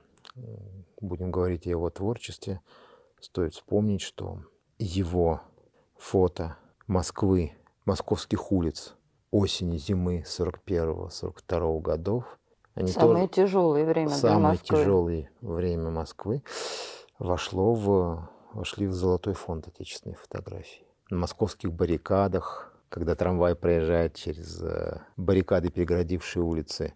[1.01, 2.61] будем говорить о его творчестве,
[3.21, 4.41] стоит вспомнить, что
[4.79, 5.43] его
[5.97, 6.57] фото
[6.89, 7.53] Москвы,
[7.85, 8.97] московских улиц
[9.31, 12.25] осени, зимы 41-42 годов.
[12.77, 14.77] Они самое тоже, тяжелое время самое для Москвы.
[14.77, 16.43] тяжелое время Москвы
[17.19, 20.87] вошло в, вошли в золотой фонд отечественной фотографии.
[21.09, 26.93] На московских баррикадах, когда трамвай проезжает через э, баррикады, перегородившие улицы,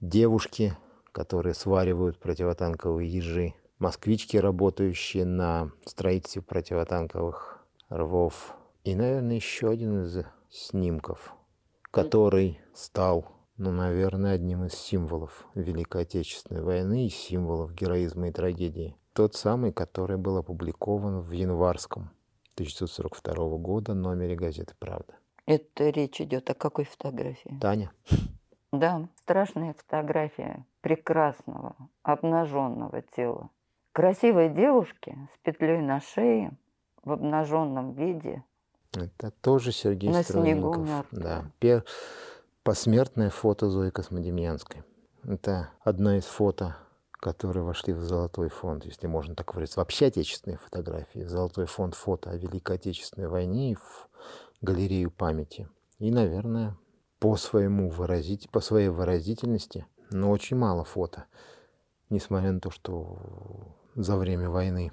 [0.00, 0.74] девушки,
[1.12, 8.54] которые сваривают противотанковые ежи, москвички, работающие на строительстве противотанковых рвов.
[8.84, 11.34] И, наверное, еще один из снимков,
[11.90, 18.96] который стал, ну, наверное, одним из символов Великой Отечественной войны и символов героизма и трагедии.
[19.12, 22.10] Тот самый, который был опубликован в январском
[22.54, 25.14] 1942 года номере газеты «Правда».
[25.44, 27.58] Это речь идет о какой фотографии?
[27.60, 27.92] Таня.
[28.72, 33.50] Да, страшная фотография прекрасного обнаженного тела.
[33.92, 36.52] Красивой девушки с петлей на шее
[37.02, 38.42] в обнаженном виде.
[38.94, 40.76] Это тоже Сергей на Стройников.
[40.76, 41.22] снегу мертвый.
[41.22, 41.44] Да.
[41.58, 41.84] Пер...
[42.70, 44.84] Посмертное фото Зои Космодемьянской.
[45.24, 46.76] Это одно из фото,
[47.10, 52.30] которые вошли в Золотой фонд, если можно так говорить, вообще отечественные фотографии, Золотой фонд фото
[52.30, 54.08] о Великой Отечественной войне и в
[54.60, 55.68] галерею памяти.
[55.98, 56.76] И, наверное,
[57.18, 61.24] по своему выразить, по своей выразительности, но очень мало фото,
[62.08, 64.92] несмотря на то, что за время войны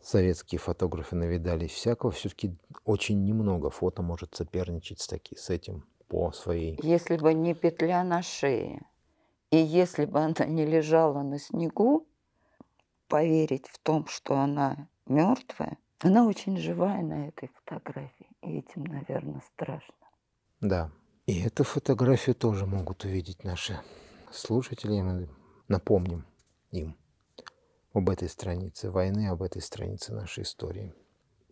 [0.00, 6.32] советские фотографы навидались всякого, все-таки очень немного фото может соперничать с, таки, с этим по
[6.32, 6.78] своей...
[6.82, 8.82] Если бы не петля на шее,
[9.50, 12.06] и если бы она не лежала на снегу,
[13.08, 18.28] поверить в том, что она мертвая, она очень живая на этой фотографии.
[18.42, 19.94] И этим, наверное, страшно.
[20.60, 20.90] Да,
[21.26, 23.80] и эту фотографию тоже могут увидеть наши
[24.30, 25.00] слушатели.
[25.00, 25.28] Мы
[25.68, 26.26] напомним
[26.70, 26.96] им
[27.92, 30.94] об этой странице войны, об этой странице нашей истории.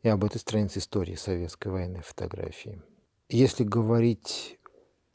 [0.03, 2.83] И об этой странице истории советской военной фотографии.
[3.35, 4.61] Если говорить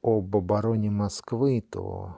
[0.02, 2.18] об обороне Москвы, то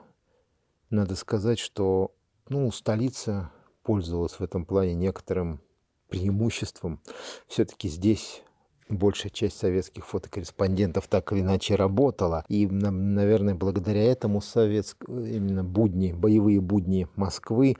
[0.90, 2.12] надо сказать, что
[2.48, 3.52] ну, столица
[3.84, 5.60] пользовалась в этом плане некоторым
[6.08, 7.00] преимуществом.
[7.46, 8.42] Все-таки здесь
[8.88, 12.44] большая часть советских фотокорреспондентов так или иначе работала.
[12.48, 15.04] И, наверное, благодаря этому советск...
[15.08, 17.76] именно будни, боевые будни Москвы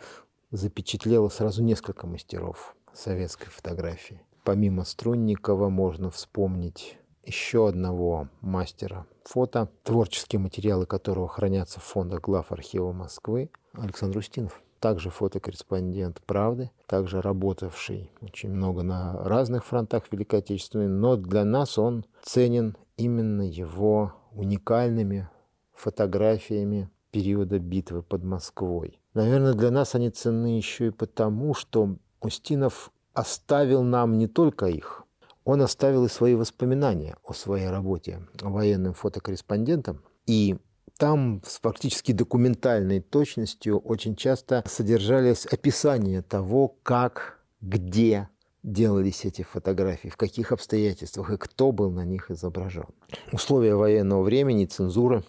[0.52, 4.22] запечатлело сразу несколько мастеров советской фотографии.
[4.44, 12.52] Помимо Струнникова можно вспомнить еще одного мастера фото, творческие материалы которого хранятся в фондах глав
[12.52, 20.40] архива Москвы, Александр Устинов также фотокорреспондент «Правды», также работавший очень много на разных фронтах Великой
[20.40, 25.28] Отечественной, но для нас он ценен именно его уникальными
[25.72, 28.98] фотографиями периода битвы под Москвой.
[29.14, 35.04] Наверное, для нас они ценны еще и потому, что Устинов оставил нам не только их,
[35.44, 40.02] он оставил и свои воспоминания о своей работе военным фотокорреспондентом.
[40.26, 40.56] И
[40.98, 48.28] там с фактически документальной точностью очень часто содержались описания того, как, где
[48.62, 52.86] делались эти фотографии, в каких обстоятельствах и кто был на них изображен.
[53.32, 55.24] Условия военного времени, цензуры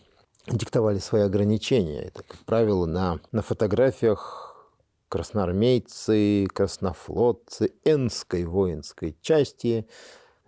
[0.47, 2.03] диктовали свои ограничения.
[2.03, 4.52] Это, как правило, на, на фотографиях
[5.13, 9.87] красноармейцы, краснофлотцы Энской воинской части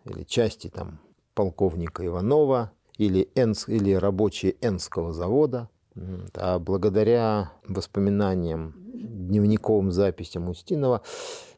[0.06, 1.02] или части там
[1.36, 5.70] полковника Иванова, или, Энс, или рабочие Энского завода.
[6.34, 11.04] А благодаря воспоминаниям, дневниковым записям Устинова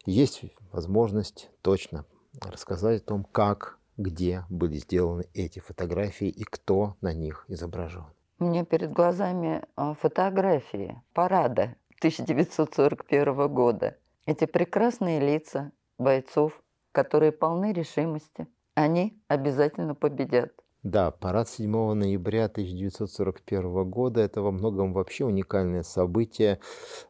[0.06, 0.42] есть
[0.74, 2.04] возможность точно
[2.42, 8.04] рассказать о том, как, где были сделаны эти фотографии и кто на них изображен.
[8.40, 13.98] У меня перед глазами а, фотографии парада 1941 года.
[14.26, 18.48] Эти прекрасные лица бойцов, которые полны решимости.
[18.76, 20.52] Они обязательно победят.
[20.84, 26.60] Да, парад 7 ноября 1941 года– это во многом вообще уникальное событие,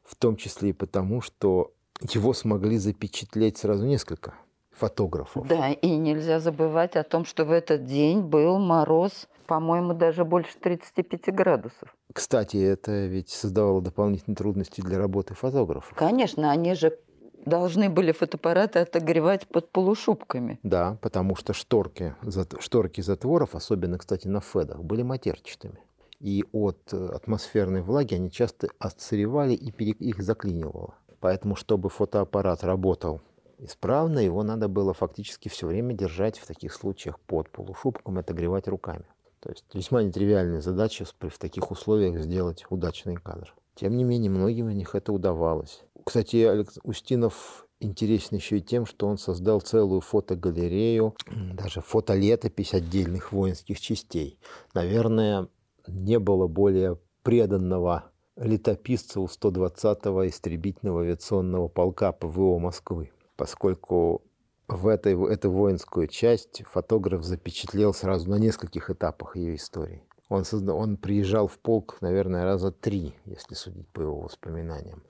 [0.03, 4.35] в том числе и потому, что его смогли запечатлеть сразу несколько
[4.71, 5.47] фотографов.
[5.47, 10.57] Да, и нельзя забывать о том, что в этот день был мороз, по-моему, даже больше
[10.59, 11.95] 35 градусов.
[12.17, 15.95] Кстати, это ведь создавало дополнительные трудности для работы фотографов.
[15.95, 16.97] Конечно, они же
[17.45, 20.59] должны были фотоаппараты отогревать под полушубками.
[20.63, 22.15] Да, потому что шторки,
[22.57, 25.77] шторки затворов, особенно, кстати, на федах, были матерчатыми.
[26.19, 30.95] И от э, атмосферной влаги они часто отсыревали и их заклинивало.
[31.19, 33.21] Поэтому, чтобы фотоаппарат работал
[33.59, 38.67] исправно, его надо было фактически все время держать в таких случаях под полушубком и отогревать
[38.67, 39.05] руками.
[39.47, 43.55] То есть весьма нетривиальная задача в таких условиях сделать удачный кадр.
[43.75, 45.83] Тем не менее, многим из них это удавалось.
[46.03, 51.15] Кстати, Алекс Устинов интересен еще и тем, что он создал целую фотогалерею,
[51.53, 54.37] даже фотолетопись отдельных воинских частей.
[54.73, 55.47] Наверное,
[55.87, 64.23] не было более преданного летописца у 120-го истребительного авиационного полка ПВО Москвы, поскольку
[64.67, 70.03] в этой, эту воинскую часть фотограф запечатлел сразу на нескольких этапах ее истории.
[70.29, 75.03] Он, создал, он приезжал в полк, наверное, раза три, если судить по его воспоминаниям.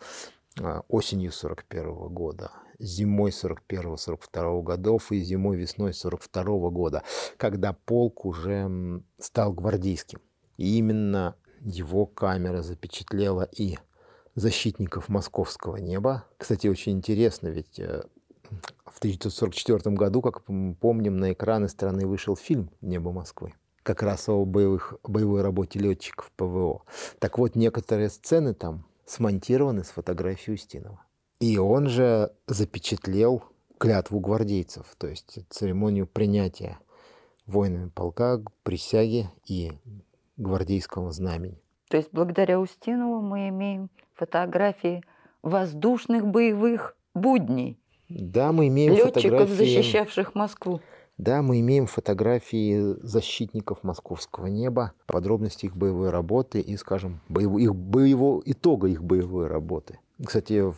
[0.62, 7.04] А, осенью 41 года, зимой 41-42 годов и зимой-весной 42 года,
[7.38, 10.20] когда полк уже стал гвардейским.
[10.58, 13.78] И именно его камера запечатлела и
[14.36, 16.26] защитников московского неба.
[16.38, 18.04] Кстати, очень интересно, ведь э,
[18.86, 24.28] в 1944 году, как мы помним, на экраны страны вышел фильм «Небо Москвы» как раз
[24.28, 26.82] о боевых, боевой работе летчиков ПВО.
[27.20, 31.02] Так вот, некоторые сцены там смонтированы с фотографией Устинова.
[31.40, 33.44] И он же запечатлел
[33.78, 36.80] клятву гвардейцев, то есть церемонию принятия
[37.46, 39.72] воинами полка, присяги и
[40.36, 41.62] гвардейского знамени.
[41.90, 45.04] То есть благодаря Устинову мы имеем фотографии
[45.42, 47.80] воздушных боевых будней.
[48.10, 49.54] Да, мы имеем Летчиков, фотографии...
[49.54, 50.82] защищавших Москву.
[51.18, 57.76] Да, мы имеем фотографии защитников московского неба, подробности их боевой работы и, скажем, боево, их
[57.76, 60.00] боевого, итога их боевой работы.
[60.24, 60.72] Кстати,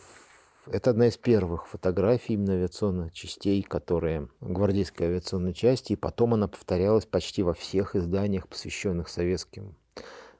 [0.66, 6.48] это одна из первых фотографий именно авиационных частей, которые гвардейской авиационной части, и потом она
[6.48, 9.76] повторялась почти во всех изданиях, посвященных советским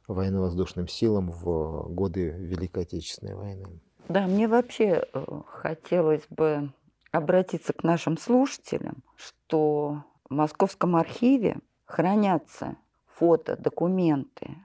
[0.07, 3.80] военно-воздушным силам в годы Великой Отечественной войны.
[4.09, 6.72] Да, мне вообще э, хотелось бы
[7.13, 14.57] обратиться к нашим слушателям, что в Московском архиве хранятся фото, документы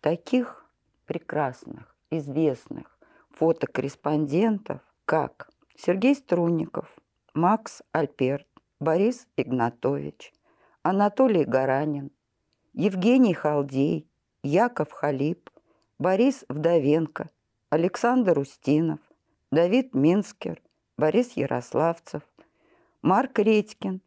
[0.00, 0.66] таких
[1.06, 2.98] прекрасных, известных
[3.30, 6.94] фотокорреспондентов, как Сергей Струнников,
[7.34, 8.46] Макс Альперт,
[8.80, 10.32] Борис Игнатович,
[10.82, 12.10] Анатолий Гаранин,
[12.72, 14.08] Евгений Халдей,
[14.42, 15.50] Яков Халип,
[15.98, 17.30] Борис Вдовенко,
[17.70, 18.98] Александр Устинов,
[19.50, 20.60] Давид Минскер–
[21.02, 22.22] Борис Ярославцев,
[23.02, 24.02] Марк Редькин,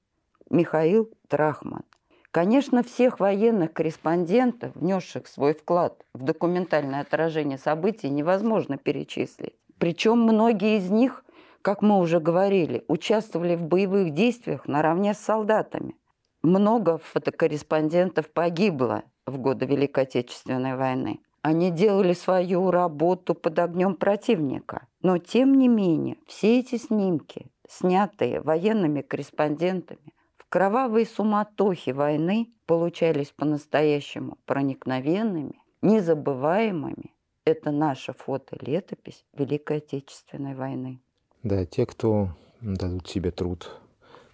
[0.50, 1.84] Михаил Трахман.
[2.32, 9.58] Конечно, всех военных корреспондентов, внесших свой вклад в документальное отражение событий, невозможно перечислить.
[9.78, 11.26] Причем многие из них,
[11.62, 15.96] как мы уже говорили, участвовали в боевых действиях наравне с солдатами.
[16.44, 21.20] Много фотокорреспондентов погибло в годы Великой Отечественной войны.
[21.48, 24.88] Они делали свою работу под огнем противника.
[25.04, 33.30] Но, тем не менее, все эти снимки, снятые военными корреспондентами, в кровавой суматохе войны получались
[33.30, 37.14] по-настоящему проникновенными, незабываемыми.
[37.46, 41.00] Это наша фото-летопись Великой Отечественной войны.
[41.44, 42.30] Да, те, кто
[42.60, 43.70] дадут себе труд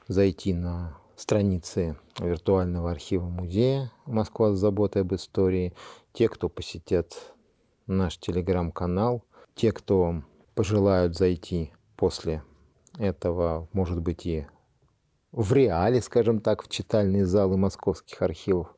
[0.07, 5.74] зайти на страницы виртуального архива музея «Москва с заботой об истории»,
[6.14, 7.34] те, кто посетят
[7.88, 9.24] наш телеграм-канал,
[9.55, 10.24] те, кто
[10.55, 12.43] пожелают зайти после
[12.97, 14.47] этого, может быть, и
[15.32, 18.76] в реале, скажем так, в читальные залы московских архивов,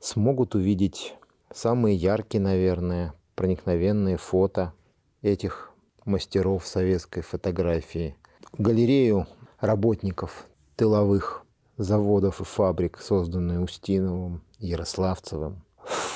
[0.00, 1.14] смогут увидеть
[1.52, 4.72] самые яркие, наверное, проникновенные фото
[5.20, 5.70] этих
[6.04, 8.16] мастеров советской фотографии.
[8.56, 9.26] Галерею
[9.60, 10.46] работников
[10.76, 11.44] тыловых
[11.76, 15.62] заводов и фабрик, созданные Устиновым, Ярославцевым.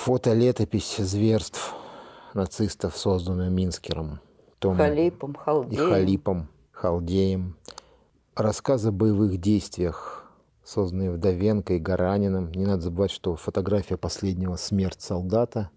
[0.07, 1.75] Фотолетопись зверств
[2.33, 4.21] нацистов, созданную Минскером.
[4.61, 5.83] Том Халипом, Халдеем.
[5.83, 7.57] И Халипом, Халдеем.
[8.37, 10.31] Рассказы о боевых действиях,
[10.63, 12.53] созданные Вдовенко и Гараниным.
[12.53, 15.71] Не надо забывать, что фотография последнего «Смерть солдата»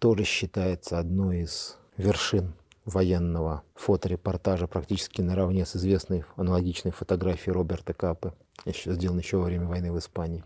[0.00, 8.32] тоже считается одной из вершин военного фоторепортажа практически наравне с известной аналогичной фотографией Роберта Капы,
[8.64, 10.44] еще, сделан еще во время войны в Испании.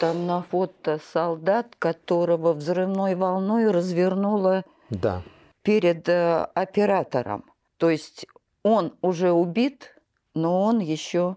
[0.00, 5.22] Там на фото солдат, которого взрывной волной развернуло да.
[5.62, 7.44] перед э, оператором.
[7.78, 8.26] То есть
[8.62, 9.94] он уже убит,
[10.34, 11.36] но он еще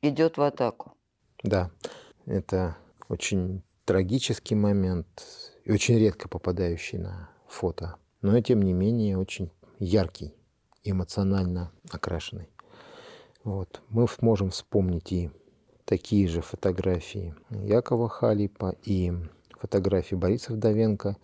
[0.00, 0.92] идет в атаку.
[1.42, 1.70] Да,
[2.26, 2.76] это
[3.08, 5.06] очень трагический момент
[5.64, 7.96] и очень редко попадающий на фото.
[8.22, 10.34] Но тем не менее очень яркий,
[10.82, 12.48] эмоционально окрашенный.
[13.44, 13.82] Вот.
[13.88, 15.30] Мы можем вспомнить и
[15.88, 19.10] такие же фотографии Якова Халипа, и
[19.58, 21.16] фотографии Бориса Вдовенко,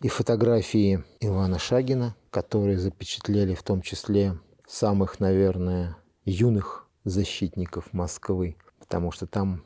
[0.00, 9.10] и фотографии Ивана Шагина, которые запечатлели в том числе самых, наверное, юных защитников Москвы, потому
[9.10, 9.64] что там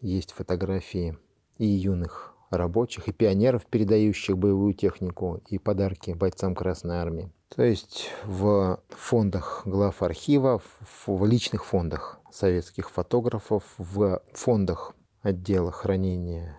[0.00, 1.18] есть фотографии
[1.58, 7.32] и юных рабочих, и пионеров, передающих боевую технику и подарки бойцам Красной Армии.
[7.54, 10.62] То есть в фондах глав архива,
[11.06, 16.56] в личных фондах советских фотографов, в фондах отдела хранения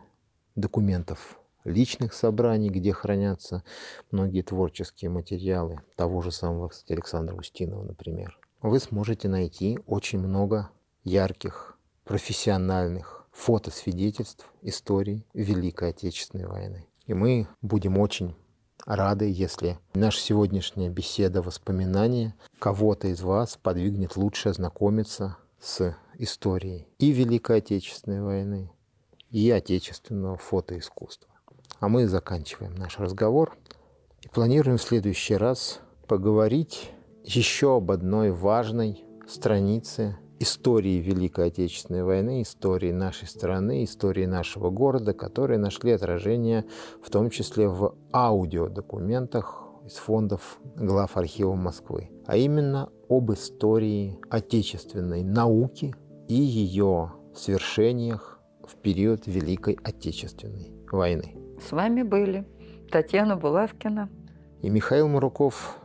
[0.55, 3.63] документов личных собраний, где хранятся
[4.11, 8.37] многие творческие материалы того же самого, кстати, Александра Устинова, например.
[8.61, 10.71] Вы сможете найти очень много
[11.03, 16.87] ярких, профессиональных фотосвидетельств истории Великой Отечественной войны.
[17.05, 18.35] И мы будем очень
[18.85, 27.11] рады, если наша сегодняшняя беседа, воспоминания кого-то из вас подвигнет лучше ознакомиться с историей и
[27.11, 28.71] Великой Отечественной войны,
[29.29, 31.29] и отечественного фотоискусства.
[31.79, 33.57] А мы заканчиваем наш разговор
[34.21, 36.91] и планируем в следующий раз поговорить
[37.23, 45.13] еще об одной важной странице истории Великой Отечественной войны, истории нашей страны, истории нашего города,
[45.13, 46.65] которые нашли отражение
[47.03, 55.23] в том числе в аудиодокументах из фондов глав архива Москвы, а именно об истории отечественной
[55.23, 55.93] науки
[56.27, 61.35] и ее свершениях в период Великой Отечественной войны.
[61.67, 62.47] С вами были
[62.91, 64.09] Татьяна Булавкина
[64.61, 65.77] и Михаил Муруков.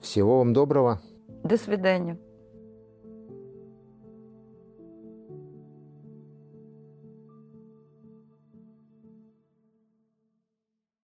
[0.00, 1.00] Всего вам доброго.
[1.44, 2.18] До свидания.